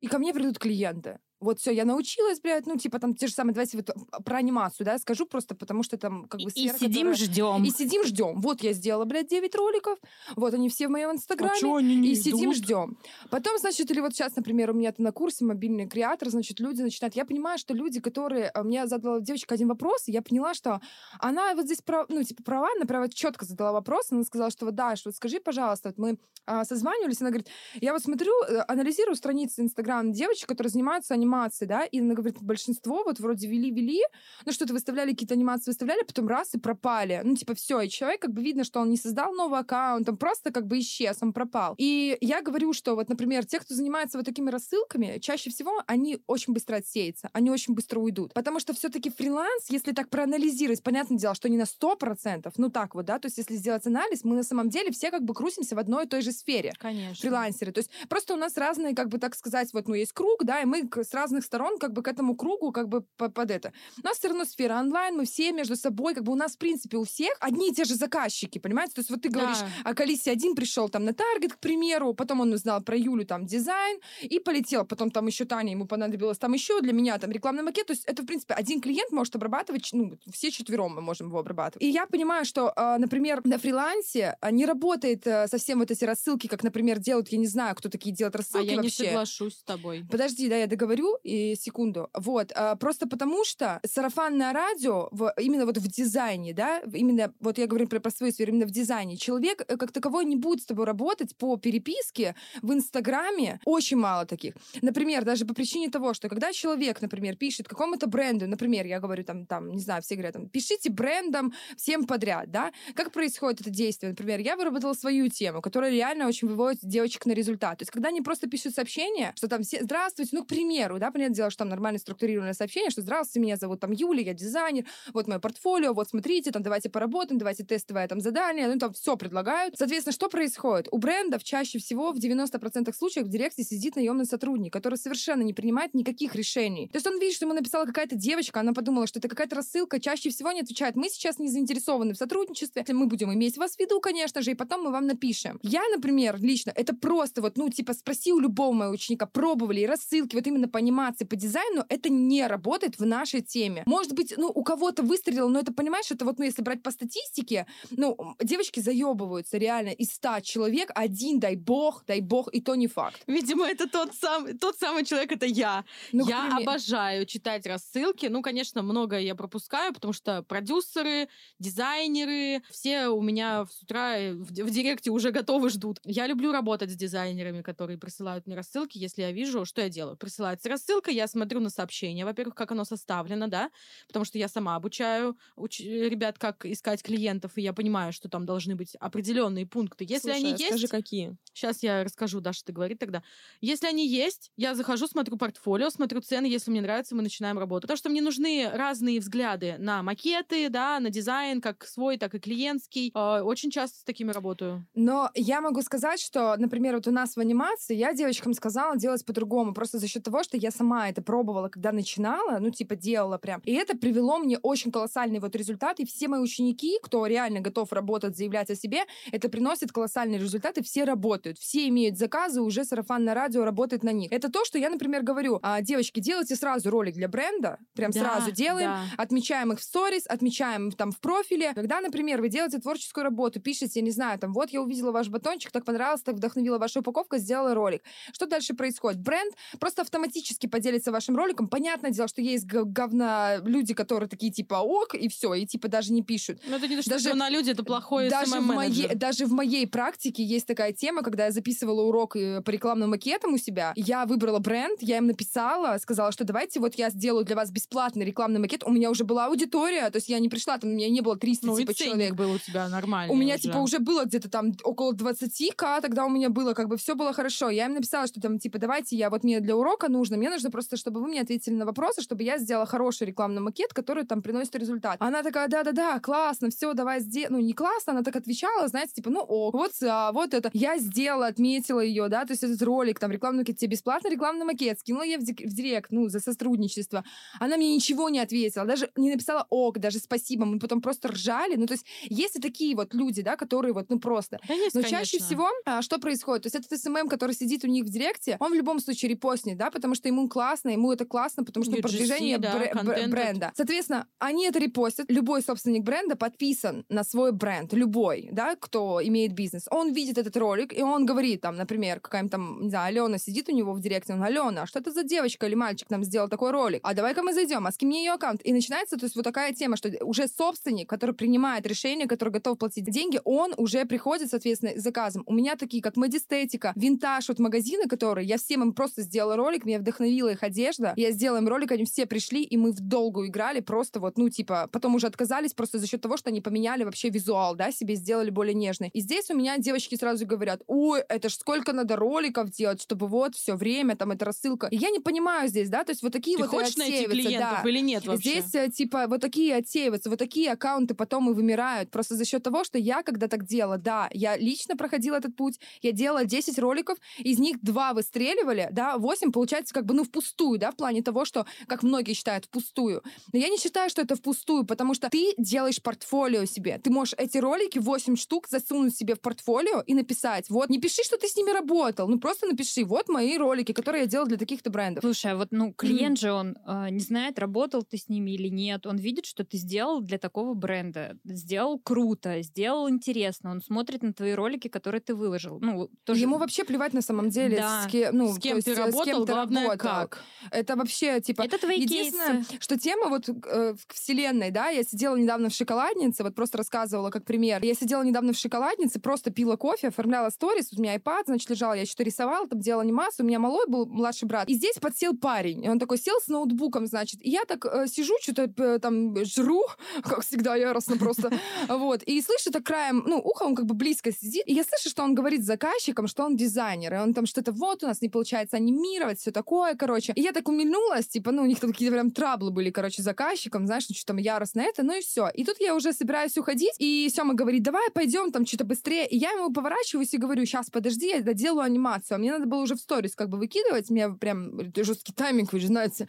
и 0.00 0.06
ко 0.06 0.18
мне 0.18 0.32
придут 0.32 0.58
клиенты 0.58 1.18
вот 1.40 1.60
все, 1.60 1.70
я 1.70 1.84
научилась, 1.84 2.40
блядь, 2.40 2.66
ну, 2.66 2.76
типа, 2.76 2.98
там, 2.98 3.14
те 3.14 3.26
же 3.26 3.32
самые, 3.32 3.54
давайте 3.54 3.76
вот 3.76 3.90
а, 3.90 4.22
про 4.22 4.38
анимацию, 4.38 4.84
да, 4.84 4.98
скажу 4.98 5.26
просто, 5.26 5.54
потому 5.54 5.82
что 5.82 5.96
там, 5.96 6.26
как 6.26 6.40
бы, 6.40 6.50
сфера, 6.50 6.74
И 6.74 6.78
сидим, 6.78 7.08
которая... 7.08 7.14
ждем. 7.14 7.64
И 7.64 7.70
сидим, 7.70 8.04
ждем. 8.04 8.40
Вот 8.40 8.62
я 8.62 8.72
сделала, 8.72 9.04
блядь, 9.04 9.28
9 9.28 9.54
роликов, 9.54 9.98
вот 10.36 10.54
они 10.54 10.68
все 10.68 10.88
в 10.88 10.90
моем 10.90 11.12
инстаграме. 11.12 11.54
А 11.62 11.76
они 11.76 11.96
не 11.96 12.12
и 12.12 12.14
сидим, 12.14 12.52
идут? 12.52 12.56
ждем. 12.56 12.98
Потом, 13.30 13.58
значит, 13.58 13.90
или 13.90 14.00
вот 14.00 14.14
сейчас, 14.14 14.34
например, 14.36 14.70
у 14.70 14.74
меня 14.74 14.92
на 14.98 15.12
курсе 15.12 15.44
мобильный 15.44 15.88
креатор, 15.88 16.28
значит, 16.28 16.60
люди 16.60 16.82
начинают... 16.82 17.14
Я 17.14 17.24
понимаю, 17.24 17.58
что 17.58 17.74
люди, 17.74 18.00
которые... 18.00 18.48
А, 18.48 18.62
мне 18.62 18.86
задала 18.86 19.20
девочка 19.20 19.54
один 19.54 19.68
вопрос, 19.68 20.08
и 20.08 20.12
я 20.12 20.22
поняла, 20.22 20.54
что 20.54 20.80
она 21.20 21.54
вот 21.54 21.66
здесь, 21.66 21.82
прав... 21.82 22.06
ну, 22.08 22.22
типа, 22.22 22.42
права, 22.42 22.68
она 22.76 22.84
права 22.84 23.08
четко 23.08 23.44
задала 23.44 23.72
вопрос, 23.72 24.10
она 24.10 24.24
сказала, 24.24 24.50
что 24.50 24.66
вот, 24.66 24.74
Даш, 24.74 25.04
вот 25.04 25.14
скажи, 25.14 25.40
пожалуйста, 25.40 25.90
вот 25.90 25.98
мы 25.98 26.18
а, 26.46 26.64
созванивались, 26.64 27.20
она 27.20 27.30
говорит, 27.30 27.48
я 27.74 27.92
вот 27.92 28.02
смотрю, 28.02 28.32
э, 28.48 28.64
анализирую 28.68 29.16
страницы 29.16 29.60
Инстаграм 29.60 30.10
девочек, 30.12 30.48
которые 30.48 30.70
занимаются 30.70 31.12
анимацией, 31.12 31.27
да, 31.66 31.84
и 31.84 32.00
она 32.00 32.14
говорит, 32.14 32.40
большинство 32.40 33.02
вот 33.04 33.20
вроде 33.20 33.48
вели-вели, 33.48 34.02
ну 34.44 34.52
что-то 34.52 34.72
выставляли, 34.72 35.10
какие-то 35.10 35.34
анимации 35.34 35.70
выставляли, 35.70 36.02
потом 36.02 36.28
раз 36.28 36.54
и 36.54 36.58
пропали. 36.58 37.20
Ну 37.24 37.34
типа 37.36 37.54
все, 37.54 37.80
и 37.80 37.88
человек 37.88 38.22
как 38.22 38.32
бы 38.32 38.42
видно, 38.42 38.64
что 38.64 38.80
он 38.80 38.90
не 38.90 38.96
создал 38.96 39.32
новый 39.32 39.60
аккаунт, 39.60 40.08
он 40.08 40.16
просто 40.16 40.52
как 40.52 40.66
бы 40.66 40.78
исчез, 40.78 41.18
он 41.20 41.32
пропал. 41.32 41.74
И 41.78 42.16
я 42.20 42.42
говорю, 42.42 42.72
что 42.72 42.94
вот, 42.94 43.08
например, 43.08 43.46
те, 43.46 43.60
кто 43.60 43.74
занимается 43.74 44.18
вот 44.18 44.26
такими 44.26 44.50
рассылками, 44.50 45.18
чаще 45.20 45.50
всего 45.50 45.82
они 45.86 46.20
очень 46.26 46.52
быстро 46.52 46.76
отсеются, 46.76 47.30
они 47.32 47.50
очень 47.50 47.74
быстро 47.74 48.00
уйдут. 48.00 48.32
Потому 48.34 48.60
что 48.60 48.74
все-таки 48.74 49.10
фриланс, 49.10 49.70
если 49.70 49.92
так 49.92 50.08
проанализировать, 50.08 50.82
понятное 50.82 51.18
дело, 51.18 51.34
что 51.34 51.48
не 51.48 51.56
на 51.56 51.64
100%, 51.64 52.52
ну 52.56 52.70
так 52.70 52.94
вот, 52.94 53.04
да, 53.04 53.18
то 53.18 53.26
есть 53.26 53.38
если 53.38 53.54
сделать 53.54 53.86
анализ, 53.86 54.24
мы 54.24 54.36
на 54.36 54.42
самом 54.42 54.68
деле 54.68 54.90
все 54.90 55.10
как 55.10 55.22
бы 55.22 55.34
крутимся 55.34 55.74
в 55.74 55.78
одной 55.78 56.04
и 56.04 56.08
той 56.08 56.22
же 56.22 56.32
сфере. 56.32 56.72
Конечно. 56.78 57.20
Фрилансеры. 57.20 57.72
То 57.72 57.78
есть 57.78 57.90
просто 58.08 58.34
у 58.34 58.36
нас 58.36 58.56
разные, 58.56 58.94
как 58.94 59.08
бы 59.08 59.18
так 59.18 59.34
сказать, 59.34 59.72
вот, 59.72 59.88
ну, 59.88 59.94
есть 59.94 60.12
круг, 60.12 60.44
да, 60.44 60.60
и 60.60 60.64
мы 60.64 60.88
разных 61.18 61.44
сторон 61.44 61.78
как 61.78 61.92
бы 61.92 62.02
к 62.02 62.08
этому 62.08 62.36
кругу 62.36 62.72
как 62.72 62.88
бы 62.88 63.04
под 63.16 63.50
это. 63.50 63.72
У 64.02 64.06
нас 64.06 64.18
все 64.18 64.28
равно 64.28 64.44
сфера 64.44 64.78
онлайн, 64.78 65.16
мы 65.16 65.24
все 65.24 65.52
между 65.52 65.76
собой, 65.76 66.14
как 66.14 66.24
бы 66.24 66.32
у 66.32 66.36
нас, 66.36 66.52
в 66.54 66.58
принципе, 66.58 66.96
у 66.96 67.04
всех 67.04 67.36
одни 67.40 67.70
и 67.70 67.74
те 67.74 67.84
же 67.84 67.94
заказчики, 67.94 68.58
понимаете? 68.58 68.94
То 68.94 69.00
есть 69.00 69.10
вот 69.10 69.22
ты 69.22 69.28
говоришь, 69.28 69.58
да. 69.60 69.68
а 69.84 69.94
Калисе 69.94 70.30
один 70.30 70.54
пришел 70.54 70.88
там 70.88 71.04
на 71.04 71.12
таргет, 71.12 71.54
к 71.54 71.58
примеру, 71.58 72.14
потом 72.14 72.40
он 72.40 72.52
узнал 72.52 72.82
про 72.82 72.96
Юлю 72.96 73.26
там 73.26 73.46
дизайн 73.46 73.98
и 74.22 74.38
полетел, 74.38 74.84
потом 74.84 75.10
там 75.10 75.26
еще 75.26 75.44
Таня, 75.44 75.72
ему 75.72 75.86
понадобилось 75.86 76.38
там 76.38 76.52
еще 76.52 76.80
для 76.80 76.92
меня 76.92 77.18
там 77.18 77.30
рекламный 77.30 77.62
макет, 77.62 77.86
то 77.86 77.92
есть 77.92 78.04
это, 78.04 78.22
в 78.22 78.26
принципе, 78.26 78.54
один 78.54 78.80
клиент 78.80 79.10
может 79.12 79.34
обрабатывать, 79.36 79.88
ну, 79.92 80.18
все 80.32 80.50
четвером 80.50 80.94
мы 80.94 81.00
можем 81.00 81.28
его 81.28 81.38
обрабатывать. 81.38 81.82
И 81.82 81.88
я 81.88 82.06
понимаю, 82.06 82.44
что, 82.44 82.72
а, 82.76 82.98
например, 82.98 83.40
на 83.44 83.58
фрилансе 83.58 84.36
а, 84.40 84.50
не 84.50 84.66
работает 84.66 85.24
совсем 85.46 85.78
вот 85.78 85.90
эти 85.90 86.04
рассылки, 86.04 86.46
как, 86.46 86.62
например, 86.62 86.98
делают, 86.98 87.28
я 87.28 87.38
не 87.38 87.46
знаю, 87.46 87.74
кто 87.74 87.88
такие 87.88 88.14
делают 88.14 88.36
рассылки 88.36 88.68
А 88.68 88.70
я 88.70 88.76
вообще. 88.76 89.02
не 89.02 89.08
соглашусь 89.08 89.54
с 89.58 89.62
тобой. 89.62 90.04
Подожди, 90.10 90.48
да, 90.48 90.56
я 90.56 90.66
договорю, 90.66 91.07
и 91.22 91.54
секунду. 91.56 92.08
Вот, 92.14 92.52
а, 92.54 92.76
просто 92.76 93.08
потому 93.08 93.44
что 93.44 93.80
сарафанное 93.86 94.52
радио 94.52 95.10
именно 95.38 95.66
вот 95.66 95.78
в 95.78 95.88
дизайне, 95.88 96.52
да, 96.52 96.80
именно, 96.92 97.32
вот 97.40 97.58
я 97.58 97.66
говорю 97.66 97.88
про, 97.88 98.00
про 98.00 98.10
свою 98.10 98.32
сферу, 98.32 98.52
именно 98.52 98.66
в 98.66 98.70
дизайне, 98.70 99.16
человек 99.16 99.64
э, 99.66 99.76
как 99.76 99.92
таковой 99.92 100.24
не 100.24 100.36
будет 100.36 100.62
с 100.62 100.66
тобой 100.66 100.86
работать 100.86 101.36
по 101.36 101.56
переписке 101.56 102.34
в 102.62 102.72
Инстаграме, 102.72 103.60
очень 103.64 103.96
мало 103.96 104.26
таких. 104.26 104.54
Например, 104.82 105.24
даже 105.24 105.44
по 105.44 105.54
причине 105.54 105.90
того, 105.90 106.14
что 106.14 106.28
когда 106.28 106.52
человек, 106.52 107.00
например, 107.00 107.36
пишет 107.36 107.68
какому-то 107.68 108.06
бренду, 108.06 108.46
например, 108.46 108.86
я 108.86 109.00
говорю 109.00 109.24
там, 109.24 109.46
там, 109.46 109.70
не 109.70 109.80
знаю, 109.80 110.02
все 110.02 110.14
говорят, 110.14 110.34
там, 110.34 110.48
пишите 110.48 110.90
брендам 110.90 111.52
всем 111.76 112.06
подряд, 112.06 112.50
да, 112.50 112.72
как 112.94 113.12
происходит 113.12 113.60
это 113.60 113.70
действие? 113.70 114.10
Например, 114.10 114.40
я 114.40 114.56
выработала 114.56 114.94
свою 114.94 115.28
тему, 115.28 115.60
которая 115.60 115.90
реально 115.90 116.26
очень 116.26 116.48
выводит 116.48 116.80
девочек 116.82 117.26
на 117.26 117.32
результат. 117.32 117.78
То 117.78 117.82
есть, 117.82 117.90
когда 117.90 118.08
они 118.08 118.20
просто 118.20 118.48
пишут 118.48 118.74
сообщение, 118.74 119.32
что 119.36 119.48
там 119.48 119.62
все, 119.62 119.82
здравствуйте, 119.82 120.30
ну, 120.32 120.44
к 120.44 120.48
примеру, 120.48 120.97
да, 120.98 121.10
понятное 121.10 121.36
дело, 121.36 121.50
что 121.50 121.58
там 121.58 121.68
нормально 121.68 121.98
структурированное 121.98 122.52
сообщение, 122.52 122.90
что 122.90 123.02
здравствуйте, 123.02 123.40
меня 123.40 123.56
зовут 123.56 123.80
там 123.80 123.92
Юля, 123.92 124.22
я 124.22 124.34
дизайнер, 124.34 124.84
вот 125.12 125.26
мое 125.26 125.38
портфолио, 125.38 125.92
вот 125.94 126.08
смотрите, 126.08 126.50
там 126.50 126.62
давайте 126.62 126.90
поработаем, 126.90 127.38
давайте 127.38 127.64
тестовое 127.64 128.06
там 128.08 128.20
задание, 128.20 128.68
ну 128.68 128.78
там 128.78 128.92
все 128.92 129.16
предлагают. 129.16 129.76
Соответственно, 129.78 130.12
что 130.12 130.28
происходит? 130.28 130.88
У 130.90 130.98
брендов 130.98 131.44
чаще 131.44 131.78
всего 131.78 132.12
в 132.12 132.18
90% 132.18 132.94
случаев 132.94 133.26
в 133.26 133.28
директе 133.28 133.62
сидит 133.62 133.96
наемный 133.96 134.24
сотрудник, 134.24 134.72
который 134.72 134.96
совершенно 134.96 135.42
не 135.42 135.54
принимает 135.54 135.94
никаких 135.94 136.34
решений. 136.34 136.88
То 136.88 136.96
есть 136.96 137.06
он 137.06 137.18
видит, 137.18 137.36
что 137.36 137.46
ему 137.46 137.54
написала 137.54 137.86
какая-то 137.86 138.16
девочка, 138.16 138.60
она 138.60 138.72
подумала, 138.72 139.06
что 139.06 139.18
это 139.18 139.28
какая-то 139.28 139.56
рассылка, 139.56 140.00
чаще 140.00 140.30
всего 140.30 140.52
не 140.52 140.60
отвечает. 140.60 140.96
Мы 140.96 141.08
сейчас 141.08 141.38
не 141.38 141.48
заинтересованы 141.48 142.14
в 142.14 142.16
сотрудничестве, 142.16 142.84
мы 142.98 143.06
будем 143.06 143.32
иметь 143.32 143.56
вас 143.56 143.76
в 143.76 143.80
виду, 143.80 144.00
конечно 144.00 144.42
же, 144.42 144.50
и 144.50 144.54
потом 144.54 144.82
мы 144.82 144.90
вам 144.90 145.06
напишем. 145.06 145.58
Я, 145.62 145.82
например, 145.94 146.38
лично, 146.40 146.72
это 146.74 146.94
просто 146.94 147.40
вот, 147.40 147.56
ну, 147.56 147.68
типа, 147.68 147.94
спроси 147.94 148.32
у 148.32 148.40
любого 148.40 148.72
моего 148.72 148.94
ученика, 148.94 149.26
пробовали 149.26 149.84
рассылки 149.84 150.34
вот 150.36 150.46
именно 150.46 150.68
по 150.68 150.78
анимации, 150.88 151.24
по 151.24 151.36
дизайну, 151.36 151.84
это 151.88 152.08
не 152.08 152.46
работает 152.46 152.98
в 152.98 153.04
нашей 153.04 153.42
теме. 153.42 153.82
Может 153.86 154.14
быть, 154.14 154.34
ну, 154.36 154.48
у 154.48 154.62
кого-то 154.62 155.02
выстрелило, 155.02 155.48
но 155.48 155.60
это, 155.60 155.72
понимаешь, 155.72 156.10
это 156.10 156.24
вот, 156.24 156.38
ну, 156.38 156.44
если 156.44 156.62
брать 156.62 156.82
по 156.82 156.90
статистике, 156.90 157.66
ну, 157.90 158.16
девочки 158.42 158.80
заебываются 158.80 159.58
реально 159.58 159.90
из 159.90 160.10
100 160.12 160.40
человек, 160.40 160.90
один, 160.94 161.40
дай 161.40 161.56
бог, 161.56 162.04
дай 162.06 162.20
бог, 162.20 162.48
и 162.52 162.60
то 162.60 162.74
не 162.74 162.86
факт. 162.86 163.22
Видимо, 163.26 163.66
это 163.66 163.88
тот 163.88 164.14
самый, 164.14 164.54
тот 164.54 164.78
самый 164.78 165.04
человек, 165.04 165.32
это 165.32 165.46
я. 165.46 165.84
Ну, 166.12 166.26
я 166.26 166.46
пример- 166.46 166.62
обожаю 166.62 167.26
читать 167.26 167.66
рассылки. 167.66 168.26
Ну, 168.26 168.42
конечно, 168.42 168.82
многое 168.82 169.20
я 169.20 169.34
пропускаю, 169.34 169.92
потому 169.92 170.12
что 170.12 170.42
продюсеры, 170.42 171.28
дизайнеры, 171.58 172.62
все 172.70 173.08
у 173.08 173.20
меня 173.22 173.66
с 173.66 173.82
утра 173.82 174.32
в, 174.32 174.50
в 174.50 174.70
директе 174.70 175.10
уже 175.10 175.30
готовы, 175.30 175.68
ждут. 175.70 175.98
Я 176.04 176.26
люблю 176.26 176.52
работать 176.52 176.90
с 176.90 176.96
дизайнерами, 176.96 177.62
которые 177.62 177.98
присылают 177.98 178.46
мне 178.46 178.56
рассылки, 178.56 178.98
если 178.98 179.22
я 179.22 179.32
вижу, 179.32 179.64
что 179.64 179.82
я 179.82 179.88
делаю. 179.88 180.16
Присылается 180.16 180.68
рассылка, 180.78 181.10
я 181.10 181.26
смотрю 181.26 181.60
на 181.60 181.70
сообщение, 181.70 182.24
во-первых, 182.24 182.54
как 182.54 182.72
оно 182.72 182.84
составлено, 182.84 183.48
да, 183.48 183.70
потому 184.06 184.24
что 184.24 184.38
я 184.38 184.48
сама 184.48 184.76
обучаю 184.76 185.36
уч- 185.56 185.82
ребят, 185.82 186.38
как 186.38 186.64
искать 186.64 187.02
клиентов, 187.02 187.52
и 187.56 187.62
я 187.62 187.72
понимаю, 187.72 188.12
что 188.12 188.28
там 188.28 188.46
должны 188.46 188.76
быть 188.76 188.94
определенные 189.00 189.66
пункты. 189.66 190.04
Если 190.04 190.30
Слушай, 190.30 190.38
они 190.38 190.52
а 190.52 190.56
есть... 190.56 190.68
Скажи, 190.68 190.88
какие? 190.88 191.36
Сейчас 191.52 191.82
я 191.82 192.04
расскажу, 192.04 192.40
Даша, 192.40 192.64
ты 192.64 192.72
говорит 192.72 192.98
тогда. 192.98 193.22
Если 193.60 193.86
они 193.86 194.06
есть, 194.06 194.52
я 194.56 194.74
захожу, 194.74 195.06
смотрю 195.06 195.36
портфолио, 195.36 195.90
смотрю 195.90 196.20
цены, 196.20 196.46
если 196.46 196.70
мне 196.70 196.80
нравится, 196.80 197.16
мы 197.16 197.22
начинаем 197.22 197.58
работать. 197.58 197.82
Потому 197.82 197.98
что 197.98 198.10
мне 198.10 198.22
нужны 198.22 198.70
разные 198.72 199.18
взгляды 199.20 199.76
на 199.78 200.02
макеты, 200.02 200.68
да, 200.68 201.00
на 201.00 201.10
дизайн, 201.10 201.60
как 201.60 201.84
свой, 201.84 202.18
так 202.18 202.34
и 202.34 202.38
клиентский. 202.38 203.10
Э, 203.14 203.40
Очень 203.40 203.70
часто 203.70 203.98
с 203.98 204.04
такими 204.04 204.30
работаю. 204.30 204.86
Но 204.94 205.30
я 205.34 205.60
могу 205.60 205.82
сказать, 205.82 206.20
что, 206.20 206.56
например, 206.56 206.94
вот 206.94 207.06
у 207.08 207.10
нас 207.10 207.34
в 207.34 207.40
анимации 207.40 207.96
я 207.96 208.14
девочкам 208.14 208.54
сказала 208.54 208.96
делать 208.96 209.24
по-другому, 209.24 209.74
просто 209.74 209.98
за 209.98 210.06
счет 210.06 210.22
того, 210.22 210.42
что 210.44 210.56
я 210.58 210.70
сама 210.70 211.08
это 211.08 211.22
пробовала, 211.22 211.68
когда 211.68 211.92
начинала, 211.92 212.58
ну, 212.58 212.70
типа, 212.70 212.96
делала 212.96 213.38
прям. 213.38 213.60
И 213.64 213.72
это 213.72 213.96
привело 213.96 214.38
мне 214.38 214.58
очень 214.58 214.90
колоссальный 214.92 215.40
вот 215.40 215.54
результат, 215.56 216.00
и 216.00 216.06
все 216.06 216.28
мои 216.28 216.40
ученики, 216.40 216.98
кто 217.02 217.26
реально 217.26 217.60
готов 217.60 217.92
работать, 217.92 218.36
заявлять 218.36 218.70
о 218.70 218.74
себе, 218.74 219.04
это 219.32 219.48
приносит 219.48 219.92
колоссальные 219.92 220.40
результаты, 220.40 220.82
все 220.82 221.04
работают, 221.04 221.58
все 221.58 221.88
имеют 221.88 222.18
заказы, 222.18 222.60
уже 222.60 222.84
сарафанное 222.84 223.34
радио 223.34 223.64
работает 223.64 224.02
на 224.02 224.10
них. 224.12 224.32
Это 224.32 224.50
то, 224.50 224.64
что 224.64 224.78
я, 224.78 224.90
например, 224.90 225.22
говорю, 225.22 225.58
а, 225.62 225.80
девочки, 225.80 226.20
делайте 226.20 226.56
сразу 226.56 226.90
ролик 226.90 227.14
для 227.14 227.28
бренда, 227.28 227.78
прям 227.94 228.10
Да, 228.10 228.20
сразу 228.20 228.50
делаем, 228.50 228.90
да. 228.90 229.02
отмечаем 229.22 229.72
их 229.72 229.78
в 229.80 229.82
сторис, 229.82 230.24
отмечаем 230.26 230.90
там 230.92 231.12
в 231.12 231.20
профиле. 231.20 231.72
Когда, 231.74 232.00
например, 232.00 232.40
вы 232.40 232.48
делаете 232.48 232.78
творческую 232.78 233.24
работу, 233.24 233.60
пишете, 233.60 234.00
не 234.02 234.10
знаю, 234.10 234.38
там, 234.38 234.52
вот 234.52 234.70
я 234.70 234.82
увидела 234.82 235.12
ваш 235.12 235.28
батончик, 235.28 235.70
так 235.70 235.84
понравилось, 235.84 236.22
так 236.22 236.36
вдохновила 236.36 236.78
ваша 236.78 237.00
упаковка, 237.00 237.38
сделала 237.38 237.74
ролик. 237.74 238.02
Что 238.32 238.46
дальше 238.46 238.74
происходит? 238.74 239.20
Бренд 239.20 239.54
просто 239.78 240.02
автоматически 240.02 240.47
поделится 240.70 241.12
вашим 241.12 241.36
роликом. 241.36 241.68
Понятное 241.68 242.10
дело, 242.10 242.28
что 242.28 242.40
есть 242.42 242.66
говна 242.66 243.56
люди, 243.64 243.94
которые 243.94 244.28
такие 244.28 244.52
типа 244.52 244.76
ок, 244.76 245.14
и 245.14 245.28
все, 245.28 245.54
и 245.54 245.66
типа 245.66 245.88
даже 245.88 246.12
не 246.12 246.22
пишут. 246.22 246.60
Но 246.68 246.76
это 246.76 246.88
не 246.88 246.96
то, 246.96 247.02
что 247.02 247.10
Даже- 247.10 247.34
на 247.34 247.48
люди, 247.50 247.70
это 247.70 247.82
плохой 247.84 248.28
даже, 248.28 248.60
в 248.60 248.66
моей, 248.66 249.14
даже 249.14 249.46
в 249.46 249.52
моей 249.52 249.86
практике 249.86 250.42
есть 250.44 250.66
такая 250.66 250.92
тема, 250.92 251.22
когда 251.22 251.46
я 251.46 251.52
записывала 251.52 252.02
урок 252.02 252.36
э, 252.36 252.60
по 252.62 252.70
рекламным 252.70 253.10
макетам 253.10 253.54
у 253.54 253.58
себя, 253.58 253.92
я 253.96 254.26
выбрала 254.26 254.58
бренд, 254.58 255.00
я 255.02 255.18
им 255.18 255.26
написала, 255.26 255.96
сказала, 255.98 256.32
что 256.32 256.44
давайте 256.44 256.80
вот 256.80 256.94
я 256.94 257.10
сделаю 257.10 257.44
для 257.44 257.56
вас 257.56 257.70
бесплатный 257.70 258.24
рекламный 258.24 258.60
макет. 258.60 258.82
У 258.84 258.90
меня 258.90 259.10
уже 259.10 259.24
была 259.24 259.46
аудитория, 259.46 260.08
то 260.10 260.16
есть 260.16 260.28
я 260.28 260.38
не 260.38 260.48
пришла, 260.48 260.78
там 260.78 260.90
у 260.90 260.92
меня 260.94 261.08
не 261.08 261.20
было 261.20 261.36
300 261.36 261.66
Ну, 261.66 261.78
типа, 261.78 261.94
человек. 261.94 262.34
был 262.34 262.52
у 262.52 262.58
тебя 262.58 262.88
нормальный 262.88 263.32
У 263.32 263.36
меня, 263.36 263.54
уже. 263.54 263.62
типа, 263.64 263.78
уже 263.78 263.98
было 263.98 264.24
где-то 264.24 264.48
там 264.50 264.72
около 264.84 265.12
20к, 265.12 266.00
тогда 266.00 266.24
у 266.24 266.28
меня 266.30 266.48
было, 266.50 266.74
как 266.74 266.88
бы, 266.88 266.96
все 266.96 267.14
было 267.14 267.32
хорошо. 267.32 267.70
Я 267.70 267.86
им 267.86 267.94
написала, 267.94 268.26
что 268.26 268.40
там, 268.40 268.58
типа, 268.58 268.78
давайте 268.78 269.16
я, 269.16 269.30
вот 269.30 269.44
мне 269.44 269.60
для 269.60 269.76
урока 269.76 270.08
нужно, 270.08 270.34
мне 270.38 270.50
нужно 270.50 270.70
просто, 270.70 270.96
чтобы 270.96 271.20
вы 271.20 271.28
мне 271.28 271.40
ответили 271.40 271.74
на 271.74 271.86
вопросы, 271.86 272.22
чтобы 272.22 272.42
я 272.42 272.58
сделала 272.58 272.86
хороший 272.86 273.26
рекламный 273.26 273.60
макет, 273.60 273.92
который 273.92 274.24
там 274.24 274.42
приносит 274.42 274.74
результат. 274.76 275.16
Она 275.20 275.42
такая, 275.42 275.68
да-да-да, 275.68 276.20
классно, 276.20 276.70
все, 276.70 276.92
давай 276.94 277.20
сделаем. 277.20 277.54
Ну, 277.54 277.60
не 277.60 277.72
классно, 277.72 278.12
она 278.12 278.22
так 278.22 278.36
отвечала, 278.36 278.88
знаете, 278.88 279.14
типа, 279.14 279.30
ну, 279.30 279.44
о, 279.46 279.70
вот, 279.70 279.92
а, 280.02 280.32
вот 280.32 280.54
это. 280.54 280.70
Я 280.72 280.98
сделала, 280.98 281.46
отметила 281.46 282.00
ее, 282.00 282.28
да, 282.28 282.44
то 282.44 282.52
есть 282.52 282.62
этот 282.62 282.80
ролик, 282.82 283.18
там, 283.18 283.30
рекламный 283.30 283.62
макет, 283.62 283.78
тебе 283.78 283.92
бесплатный 283.92 284.30
рекламный 284.30 284.64
макет, 284.64 285.00
скинула 285.00 285.22
я 285.22 285.38
в, 285.38 285.42
дик- 285.42 285.66
в 285.66 285.74
директ, 285.74 286.10
ну, 286.10 286.28
за 286.28 286.40
сотрудничество. 286.40 287.24
Она 287.58 287.76
мне 287.76 287.94
ничего 287.94 288.28
не 288.28 288.40
ответила, 288.40 288.84
даже 288.84 289.10
не 289.16 289.30
написала 289.30 289.66
ок, 289.70 289.98
даже 289.98 290.18
спасибо, 290.18 290.64
мы 290.64 290.78
потом 290.78 291.00
просто 291.00 291.28
ржали. 291.28 291.76
Ну, 291.76 291.86
то 291.86 291.94
есть, 291.94 292.06
есть 292.28 292.56
и 292.56 292.60
такие 292.60 292.94
вот 292.96 293.14
люди, 293.14 293.42
да, 293.42 293.56
которые 293.56 293.92
вот, 293.92 294.10
ну, 294.10 294.18
просто 294.18 294.58
Да 294.68 294.74
есть, 294.74 294.94
но 294.94 295.02
конечно. 295.02 295.18
чаще 295.18 295.38
всего 295.38 295.68
а, 295.84 296.02
что 296.02 296.18
происходит? 296.18 296.64
То 296.64 296.66
есть 296.66 296.76
этот 296.76 297.00
SMM, 297.00 297.28
который 297.28 297.54
сидит 297.54 297.84
у 297.84 297.88
них 297.88 298.04
в 298.04 298.08
директе, 298.10 298.56
он 298.60 298.72
в 298.72 298.74
любом 298.74 299.00
случае 299.00 299.30
репостнет, 299.30 299.76
да, 299.76 299.90
потому 299.90 300.14
что 300.14 300.27
ему 300.28 300.48
классно, 300.48 300.90
ему 300.90 301.12
это 301.12 301.24
классно, 301.24 301.64
потому 301.64 301.84
что 301.84 301.96
UGC, 301.96 302.02
продвижение 302.02 302.58
да, 302.58 302.74
бре- 302.76 302.92
б- 302.94 302.98
контент 302.98 303.30
бренда. 303.30 303.72
Соответственно, 303.76 304.26
они 304.38 304.66
это 304.66 304.78
репостят. 304.78 305.26
Любой 305.30 305.62
собственник 305.62 306.04
бренда 306.04 306.36
подписан 306.36 307.04
на 307.08 307.24
свой 307.24 307.52
бренд, 307.52 307.92
любой, 307.92 308.48
да, 308.52 308.76
кто 308.76 309.20
имеет 309.22 309.52
бизнес. 309.52 309.86
Он 309.90 310.12
видит 310.12 310.38
этот 310.38 310.56
ролик, 310.56 310.96
и 310.96 311.02
он 311.02 311.26
говорит, 311.26 311.60
там, 311.60 311.76
например, 311.76 312.20
какая-нибудь 312.20 312.52
там, 312.52 312.82
не 312.82 312.90
знаю, 312.90 313.08
Алена 313.08 313.38
сидит 313.38 313.68
у 313.68 313.72
него 313.72 313.92
в 313.92 314.00
директе, 314.00 314.34
он, 314.34 314.42
Алена, 314.42 314.82
а 314.82 314.86
что 314.86 314.98
это 315.00 315.10
за 315.12 315.22
девочка 315.24 315.66
или 315.66 315.74
мальчик 315.74 316.10
нам 316.10 316.24
сделал 316.24 316.48
такой 316.48 316.70
ролик? 316.70 317.00
А 317.02 317.14
давай-ка 317.14 317.42
мы 317.42 317.52
зайдем, 317.54 317.86
а 317.86 317.92
с 317.92 317.96
кем 317.96 318.08
мне 318.08 318.24
ее 318.24 318.32
аккаунт? 318.32 318.60
И 318.64 318.72
начинается, 318.72 319.16
то 319.16 319.24
есть 319.24 319.36
вот 319.36 319.44
такая 319.44 319.72
тема, 319.72 319.96
что 319.96 320.10
уже 320.22 320.46
собственник, 320.48 321.08
который 321.08 321.34
принимает 321.34 321.86
решение, 321.86 322.26
который 322.26 322.50
готов 322.50 322.78
платить 322.78 323.04
деньги, 323.04 323.40
он 323.44 323.74
уже 323.76 324.04
приходит, 324.04 324.50
соответственно, 324.50 324.92
с 324.96 325.02
заказом. 325.02 325.42
У 325.46 325.54
меня 325.54 325.76
такие, 325.76 326.02
как 326.02 326.16
Медистетика, 326.16 326.92
Винтаж, 326.96 327.48
вот 327.48 327.58
магазины, 327.58 328.08
которые, 328.08 328.46
я 328.46 328.58
всем 328.58 328.82
им 328.82 328.92
просто 328.92 329.22
сделала 329.22 329.56
ролик, 329.56 329.84
меня 329.84 329.98
вдохновила 330.18 330.50
их 330.50 330.62
одежда, 330.62 331.12
я 331.16 331.30
сделала 331.30 331.58
им 331.58 331.68
ролик, 331.68 331.92
они 331.92 332.04
все 332.04 332.26
пришли, 332.26 332.62
и 332.62 332.76
мы 332.76 332.92
в 332.92 333.00
долгу 333.00 333.46
играли, 333.46 333.80
просто 333.80 334.20
вот, 334.20 334.38
ну, 334.38 334.48
типа, 334.48 334.88
потом 334.92 335.14
уже 335.14 335.26
отказались 335.26 335.74
просто 335.74 335.98
за 335.98 336.06
счет 336.06 336.20
того, 336.20 336.36
что 336.36 336.50
они 336.50 336.60
поменяли 336.60 337.04
вообще 337.04 337.30
визуал, 337.30 337.74
да, 337.76 337.92
себе 337.92 338.14
сделали 338.14 338.50
более 338.50 338.74
нежный. 338.74 339.10
И 339.12 339.20
здесь 339.20 339.50
у 339.50 339.54
меня 339.54 339.78
девочки 339.78 340.16
сразу 340.16 340.46
говорят, 340.46 340.82
ой, 340.86 341.20
это 341.28 341.48
ж 341.48 341.54
сколько 341.54 341.92
надо 341.92 342.16
роликов 342.16 342.70
делать, 342.70 343.00
чтобы 343.00 343.26
вот 343.26 343.54
все 343.54 343.74
время 343.74 344.16
там 344.16 344.32
эта 344.32 344.44
рассылка. 344.44 344.88
И 344.88 344.96
я 344.96 345.10
не 345.10 345.20
понимаю 345.20 345.68
здесь, 345.68 345.88
да, 345.88 346.04
то 346.04 346.10
есть 346.10 346.22
вот 346.22 346.32
такие 346.32 346.56
Ты 346.56 346.64
вот 346.64 346.70
хочешь 346.70 346.96
найти 346.96 347.26
клиентов 347.26 347.80
да. 347.82 347.88
или 347.88 348.00
нет 348.00 348.26
вообще? 348.26 348.60
Здесь, 348.60 348.74
э, 348.74 348.90
типа, 348.90 349.26
вот 349.28 349.40
такие 349.40 349.76
отсеиваются, 349.76 350.30
вот 350.30 350.38
такие 350.38 350.72
аккаунты 350.72 351.14
потом 351.14 351.50
и 351.50 351.54
вымирают. 351.54 352.10
Просто 352.10 352.34
за 352.34 352.44
счет 352.44 352.62
того, 352.62 352.84
что 352.84 352.98
я 352.98 353.22
когда 353.22 353.48
так 353.48 353.64
делала, 353.64 353.98
да, 353.98 354.28
я 354.32 354.56
лично 354.56 354.96
проходила 354.96 355.36
этот 355.36 355.56
путь, 355.56 355.78
я 356.02 356.12
делала 356.12 356.44
10 356.44 356.78
роликов, 356.78 357.18
из 357.38 357.58
них 357.58 357.80
2 357.82 358.14
выстреливали, 358.14 358.88
да, 358.90 359.18
8 359.18 359.52
получается 359.52 359.94
как 359.94 360.06
бы, 360.08 360.14
ну, 360.14 360.24
впустую, 360.24 360.78
да, 360.78 360.90
в 360.90 360.96
плане 360.96 361.22
того, 361.22 361.44
что, 361.44 361.66
как 361.86 362.02
многие 362.02 362.32
считают, 362.32 362.64
впустую. 362.64 363.22
Но 363.52 363.58
я 363.58 363.68
не 363.68 363.78
считаю, 363.78 364.10
что 364.10 364.22
это 364.22 364.34
впустую, 364.36 364.84
потому 364.84 365.14
что 365.14 365.28
ты 365.30 365.54
делаешь 365.58 366.02
портфолио 366.02 366.64
себе. 366.64 366.98
Ты 366.98 367.10
можешь 367.10 367.34
эти 367.38 367.58
ролики, 367.58 367.98
8 367.98 368.36
штук, 368.36 368.68
засунуть 368.68 369.14
себе 369.16 369.34
в 369.34 369.40
портфолио 369.40 370.02
и 370.06 370.14
написать, 370.14 370.70
вот, 370.70 370.88
не 370.90 370.98
пиши, 370.98 371.22
что 371.22 371.36
ты 371.36 371.46
с 371.46 371.56
ними 371.56 371.70
работал, 371.70 372.28
ну, 372.28 372.38
просто 372.40 372.66
напиши, 372.66 373.04
вот 373.04 373.28
мои 373.28 373.56
ролики, 373.56 373.92
которые 373.92 374.22
я 374.22 374.26
делала 374.26 374.48
для 374.48 374.56
таких-то 374.58 374.90
брендов. 374.90 375.22
Слушай, 375.22 375.52
а 375.52 375.56
вот, 375.56 375.68
ну, 375.70 375.92
клиент 375.92 376.38
же, 376.38 376.52
он 376.52 376.76
э, 376.86 377.10
не 377.10 377.20
знает, 377.20 377.58
работал 377.58 378.02
ты 378.02 378.16
с 378.16 378.28
ними 378.28 378.52
или 378.52 378.68
нет. 378.68 379.06
Он 379.06 379.16
видит, 379.16 379.46
что 379.46 379.64
ты 379.64 379.76
сделал 379.76 380.20
для 380.20 380.38
такого 380.38 380.74
бренда. 380.74 381.36
Сделал 381.44 381.98
круто, 381.98 382.62
сделал 382.62 383.08
интересно. 383.08 383.70
Он 383.70 383.82
смотрит 383.82 384.22
на 384.22 384.32
твои 384.32 384.52
ролики, 384.52 384.88
которые 384.88 385.20
ты 385.20 385.34
выложил. 385.34 385.78
Ну, 385.80 386.08
тоже... 386.24 386.40
Ему 386.40 386.58
вообще 386.58 386.84
плевать 386.84 387.12
на 387.12 387.22
самом 387.22 387.50
деле, 387.50 387.76
Да. 387.76 388.02
с, 388.02 388.10
ке- 388.10 388.30
ну, 388.32 388.52
с 388.54 388.58
кем 388.58 388.72
то 388.72 388.76
есть, 388.76 388.86
ты 388.86 388.92
э, 388.92 388.96
работал, 388.96 389.22
с 389.22 389.24
кем 389.24 389.46
ты 389.46 389.52
главное. 389.52 389.96
Как. 389.98 390.42
Это 390.70 390.96
вообще, 390.96 391.40
типа, 391.40 391.62
Это 391.62 391.78
твои 391.78 392.00
единственное, 392.00 392.64
кейсы. 392.64 392.80
что 392.80 392.98
тема 392.98 393.28
вот 393.28 393.48
э, 393.48 393.94
в 393.94 394.14
вселенной, 394.14 394.70
да, 394.70 394.88
я 394.88 395.02
сидела 395.02 395.36
недавно 395.36 395.68
в 395.68 395.74
шоколаднице, 395.74 396.42
вот 396.42 396.54
просто 396.54 396.78
рассказывала 396.78 397.30
как 397.30 397.44
пример. 397.44 397.82
Я 397.82 397.94
сидела 397.94 398.22
недавно 398.22 398.52
в 398.52 398.56
шоколаднице, 398.56 399.20
просто 399.20 399.50
пила 399.50 399.76
кофе, 399.76 400.08
оформляла 400.08 400.50
сторис, 400.50 400.92
у 400.92 401.00
меня 401.00 401.16
iPad, 401.16 401.44
значит, 401.46 401.70
лежал, 401.70 401.94
я 401.94 402.04
что-то 402.06 402.24
рисовала, 402.24 402.68
там 402.68 402.80
делала 402.80 403.02
анимацию, 403.02 403.44
у 403.44 403.48
меня 403.48 403.58
малой 403.58 403.86
был 403.86 404.06
младший 404.06 404.48
брат. 404.48 404.68
И 404.68 404.74
здесь 404.74 404.96
подсел 404.96 405.36
парень, 405.36 405.84
и 405.84 405.88
он 405.88 405.98
такой 405.98 406.18
сел 406.18 406.38
с 406.40 406.48
ноутбуком, 406.48 407.06
значит, 407.06 407.40
и 407.42 407.50
я 407.50 407.64
так 407.64 407.84
э, 407.84 408.06
сижу, 408.06 408.34
что-то 408.40 408.70
э, 408.76 408.98
там 408.98 409.44
жру, 409.44 409.82
как 410.22 410.42
всегда, 410.42 410.76
яростно 410.76 411.16
просто, 411.16 411.52
вот, 411.88 412.22
и 412.22 412.40
слышу 412.42 412.70
так 412.70 412.84
краем, 412.84 413.24
ну, 413.26 413.38
ухо, 413.38 413.64
он 413.64 413.74
как 413.74 413.86
бы 413.86 413.94
близко 413.94 414.32
сидит, 414.32 414.64
и 414.66 414.74
я 414.74 414.84
слышу, 414.84 415.08
что 415.08 415.22
он 415.22 415.34
говорит 415.34 415.62
с 415.62 415.66
заказчиком, 415.66 416.26
что 416.26 416.44
он 416.44 416.56
дизайнер, 416.56 417.14
и 417.14 417.18
он 417.18 417.34
там 417.34 417.46
что-то, 417.46 417.72
вот, 417.72 418.02
у 418.02 418.06
нас 418.06 418.20
не 418.20 418.28
получается 418.28 418.76
анимировать, 418.76 419.38
все 419.38 419.50
такое, 419.50 419.87
короче. 419.96 420.32
И 420.34 420.40
я 420.40 420.52
так 420.52 420.68
умильнулась, 420.68 421.28
типа, 421.28 421.52
ну, 421.52 421.62
у 421.62 421.66
них 421.66 421.80
там 421.80 421.92
какие-то 421.92 422.14
прям 422.14 422.30
траблы 422.30 422.70
были, 422.70 422.90
короче, 422.90 423.22
заказчиком, 423.22 423.86
знаешь, 423.86 424.06
ну, 424.08 424.14
что 424.14 424.26
там 424.26 424.36
яростно 424.36 424.80
это, 424.80 425.02
ну 425.02 425.16
и 425.16 425.20
все. 425.20 425.48
И 425.54 425.64
тут 425.64 425.76
я 425.80 425.94
уже 425.94 426.12
собираюсь 426.12 426.56
уходить, 426.58 426.94
и 426.98 427.30
Сема 427.34 427.54
говорит, 427.54 427.82
давай 427.82 428.10
пойдем 428.10 428.50
там 428.50 428.66
что-то 428.66 428.84
быстрее. 428.84 429.26
И 429.26 429.36
я 429.36 429.50
ему 429.52 429.72
поворачиваюсь 429.72 430.34
и 430.34 430.38
говорю, 430.38 430.64
сейчас, 430.64 430.90
подожди, 430.90 431.28
я 431.28 431.40
доделаю 431.40 431.82
анимацию. 431.82 432.36
А 432.36 432.38
мне 432.38 432.52
надо 432.52 432.66
было 432.66 432.80
уже 432.80 432.94
в 432.94 432.98
сторис 432.98 433.34
как 433.34 433.48
бы 433.48 433.58
выкидывать, 433.58 434.10
мне 434.10 434.28
прям 434.30 434.92
жесткий 434.96 435.32
тайминг, 435.32 435.72
вы 435.72 435.80
же 435.80 435.86
знаете. 435.88 436.26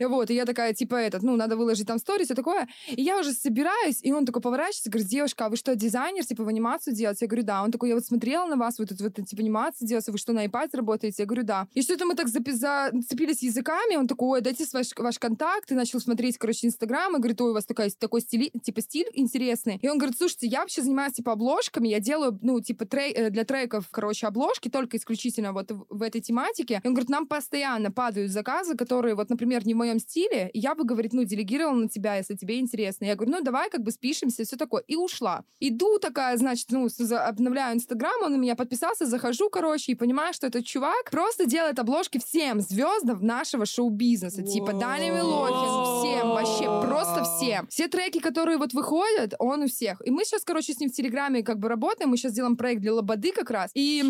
Вот, 0.00 0.30
и 0.30 0.34
я 0.34 0.44
такая, 0.44 0.74
типа, 0.74 0.96
этот, 0.96 1.22
ну, 1.22 1.36
надо 1.36 1.56
выложить 1.56 1.86
там 1.86 1.98
сторис 1.98 2.30
и 2.30 2.34
такое. 2.34 2.68
И 2.88 3.02
я 3.02 3.18
уже 3.18 3.32
собираюсь, 3.32 4.00
и 4.02 4.12
он 4.12 4.26
такой 4.26 4.42
поворачивается, 4.42 4.90
говорит, 4.90 5.08
девушка, 5.08 5.46
а 5.46 5.48
вы 5.48 5.56
что, 5.56 5.74
дизайнер, 5.74 6.24
типа, 6.24 6.44
в 6.44 6.48
анимацию 6.48 6.94
делаете? 6.94 7.24
Я 7.24 7.28
говорю, 7.28 7.44
да. 7.44 7.62
Он 7.62 7.70
такой, 7.70 7.88
я 7.88 7.94
вот 7.94 8.04
смотрела 8.04 8.46
на 8.46 8.56
вас, 8.56 8.78
вы 8.78 8.86
тут 8.86 9.00
вот, 9.00 9.14
типа, 9.14 9.42
анимацию 9.42 9.88
делаете, 9.88 10.12
вы 10.12 10.18
что, 10.18 10.32
на 10.32 10.46
iPad 10.46 10.70
работаете? 10.74 11.22
Я 11.22 11.26
говорю, 11.26 11.44
да. 11.44 11.66
И 11.74 11.82
что-то 11.82 12.04
мы 12.06 12.14
так 12.14 12.26
запи- 12.26 12.52
зацепились 13.02 13.42
языками, 13.42 13.96
он 13.96 14.06
такой, 14.06 14.28
ой, 14.28 14.40
дайте 14.40 14.64
ваш, 14.72 14.88
ваш 14.96 15.18
контакт, 15.18 15.70
и 15.70 15.74
начал 15.74 16.00
смотреть, 16.00 16.38
короче, 16.38 16.66
Инстаграм, 16.66 17.14
и 17.14 17.18
говорит, 17.18 17.40
ой, 17.40 17.50
у 17.50 17.54
вас 17.54 17.64
такая, 17.64 17.90
такой 17.90 18.20
стиль, 18.20 18.50
типа, 18.62 18.80
стиль 18.80 19.08
интересный. 19.14 19.78
И 19.82 19.88
он 19.88 19.98
говорит, 19.98 20.16
слушайте, 20.16 20.46
я 20.46 20.60
вообще 20.60 20.82
занимаюсь, 20.82 21.14
типа, 21.14 21.32
обложками, 21.32 21.88
я 21.88 22.00
делаю, 22.00 22.38
ну, 22.42 22.60
типа, 22.60 22.86
трей, 22.86 23.12
э, 23.12 23.30
для 23.30 23.44
треков, 23.44 23.88
короче, 23.90 24.26
обложки, 24.26 24.68
только 24.68 24.96
исключительно 24.96 25.52
вот 25.52 25.70
в, 25.70 26.02
этой 26.02 26.20
тематике. 26.20 26.80
И 26.82 26.86
он 26.86 26.94
говорит, 26.94 27.10
нам 27.10 27.26
постоянно 27.26 27.90
падают 27.90 28.30
заказы, 28.30 28.76
которые, 28.76 29.14
вот, 29.14 29.30
например, 29.30 29.66
не 29.66 29.74
в 29.74 29.76
моем 29.76 29.98
стиле, 29.98 30.50
и 30.52 30.58
я 30.58 30.74
бы, 30.74 30.84
говорит, 30.84 31.12
ну, 31.12 31.24
делегировала 31.24 31.74
на 31.74 31.88
тебя, 31.88 32.16
если 32.16 32.34
тебе 32.34 32.58
интересно. 32.60 33.04
Я 33.04 33.16
говорю, 33.16 33.32
ну, 33.32 33.42
давай, 33.42 33.70
как 33.70 33.82
бы, 33.82 33.90
спишемся, 33.90 34.44
все 34.44 34.56
такое. 34.56 34.82
И 34.86 34.96
ушла. 34.96 35.44
Иду 35.60 35.98
такая, 35.98 36.36
значит, 36.36 36.68
ну, 36.70 36.88
обновляю 37.26 37.76
Инстаграм, 37.76 38.22
он 38.22 38.32
на 38.32 38.36
меня 38.36 38.56
подписался, 38.56 39.06
захожу, 39.06 39.50
короче, 39.50 39.92
и 39.92 39.94
понимаю, 39.94 40.34
что 40.34 40.46
этот 40.46 40.64
чувак 40.64 41.10
просто 41.10 41.46
делает 41.46 41.78
обложки 41.78 42.18
всем 42.18 42.60
звездам 42.60 42.81
звездам 42.82 43.24
нашего 43.24 43.66
шоу-бизнеса. 43.66 44.42
Типа 44.42 44.72
Дани 44.72 45.10
Милохин, 45.10 46.00
всем, 46.00 46.28
вообще, 46.30 46.64
просто 46.86 47.24
всем. 47.24 47.66
Все 47.68 47.88
треки, 47.88 48.18
которые 48.18 48.58
вот 48.58 48.72
выходят, 48.72 49.34
он 49.38 49.62
у 49.62 49.66
всех. 49.68 50.00
И 50.04 50.10
мы 50.10 50.24
сейчас, 50.24 50.42
короче, 50.44 50.72
с 50.72 50.80
ним 50.80 50.90
в 50.90 50.92
Телеграме 50.92 51.42
как 51.42 51.58
бы 51.58 51.68
работаем, 51.68 52.10
мы 52.10 52.16
сейчас 52.16 52.32
делаем 52.32 52.56
проект 52.56 52.80
для 52.82 52.94
Лободы 52.94 53.32
как 53.32 53.50
раз. 53.50 53.70
И 53.74 54.02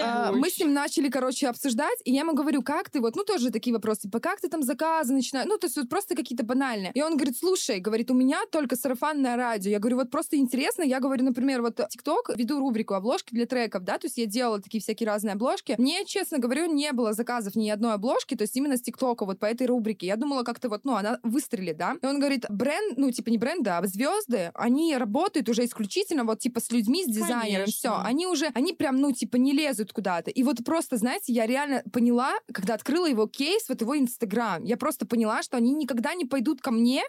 а, 0.00 0.32
мы 0.32 0.50
с 0.50 0.58
ним 0.58 0.72
начали, 0.72 1.08
короче, 1.08 1.48
обсуждать, 1.48 1.98
и 2.04 2.12
я 2.12 2.20
ему 2.20 2.34
говорю, 2.34 2.62
как 2.62 2.90
ты, 2.90 3.00
вот, 3.00 3.16
ну, 3.16 3.24
тоже 3.24 3.50
такие 3.50 3.74
вопросы, 3.74 4.02
типа, 4.02 4.20
как 4.20 4.40
ты 4.40 4.48
там 4.48 4.62
заказы 4.62 5.12
начинаешь, 5.12 5.48
ну, 5.48 5.58
то 5.58 5.66
есть 5.66 5.76
вот 5.76 5.88
просто 5.88 6.14
какие-то 6.14 6.44
банальные. 6.44 6.92
И 6.94 7.02
он 7.02 7.16
говорит, 7.16 7.36
слушай, 7.38 7.80
говорит, 7.80 8.10
у 8.10 8.14
меня 8.14 8.40
только 8.50 8.76
сарафанное 8.76 9.36
радио. 9.36 9.70
Я 9.70 9.78
говорю, 9.78 9.96
вот 9.96 10.10
просто 10.10 10.36
интересно, 10.36 10.82
я 10.82 11.00
говорю, 11.00 11.24
например, 11.24 11.62
вот 11.62 11.80
ТикТок, 11.88 12.30
веду 12.36 12.58
рубрику 12.58 12.94
обложки 12.94 13.34
для 13.34 13.46
треков, 13.46 13.84
да, 13.84 13.98
то 13.98 14.06
есть 14.06 14.18
я 14.18 14.26
делала 14.26 14.60
такие 14.60 14.80
всякие 14.80 15.06
разные 15.06 15.32
обложки. 15.32 15.74
Мне, 15.78 16.04
честно 16.04 16.38
говорю, 16.38 16.66
не 16.66 16.92
было 16.92 17.12
заказов 17.12 17.54
ни 17.56 17.70
одной 17.80 17.94
обложки, 17.94 18.36
то 18.36 18.42
есть 18.42 18.54
именно 18.56 18.76
с 18.76 18.82
ТикТока, 18.82 19.24
вот 19.24 19.38
по 19.38 19.46
этой 19.46 19.66
рубрике. 19.66 20.06
Я 20.06 20.16
думала, 20.16 20.42
как-то 20.42 20.68
вот, 20.68 20.84
ну, 20.84 20.96
она 20.96 21.18
выстрелит, 21.22 21.78
да. 21.78 21.96
И 22.02 22.06
он 22.06 22.18
говорит, 22.18 22.44
бренд, 22.50 22.98
ну, 22.98 23.10
типа 23.10 23.30
не 23.30 23.38
бренды, 23.38 23.70
а 23.70 23.86
звезды, 23.86 24.50
они 24.54 24.96
работают 24.96 25.48
уже 25.48 25.64
исключительно 25.64 26.24
вот, 26.24 26.40
типа, 26.40 26.60
с 26.60 26.70
людьми, 26.70 27.04
с 27.04 27.06
дизайнером, 27.06 27.66
все. 27.66 27.96
Они 28.04 28.26
уже, 28.26 28.50
они 28.54 28.74
прям, 28.74 29.00
ну, 29.00 29.12
типа, 29.12 29.36
не 29.36 29.52
лезут 29.52 29.92
куда-то. 29.92 30.30
И 30.30 30.42
вот 30.42 30.62
просто, 30.64 30.98
знаете, 30.98 31.32
я 31.32 31.46
реально 31.46 31.82
поняла, 31.92 32.34
когда 32.52 32.74
открыла 32.74 33.06
его 33.06 33.26
кейс, 33.26 33.68
вот 33.68 33.80
его 33.80 33.98
Инстаграм, 33.98 34.62
я 34.64 34.76
просто 34.76 35.06
поняла, 35.06 35.42
что 35.42 35.56
они 35.56 35.72
никогда 35.72 36.14
не 36.14 36.26
пойдут 36.26 36.60
ко 36.60 36.70
мне, 36.70 37.02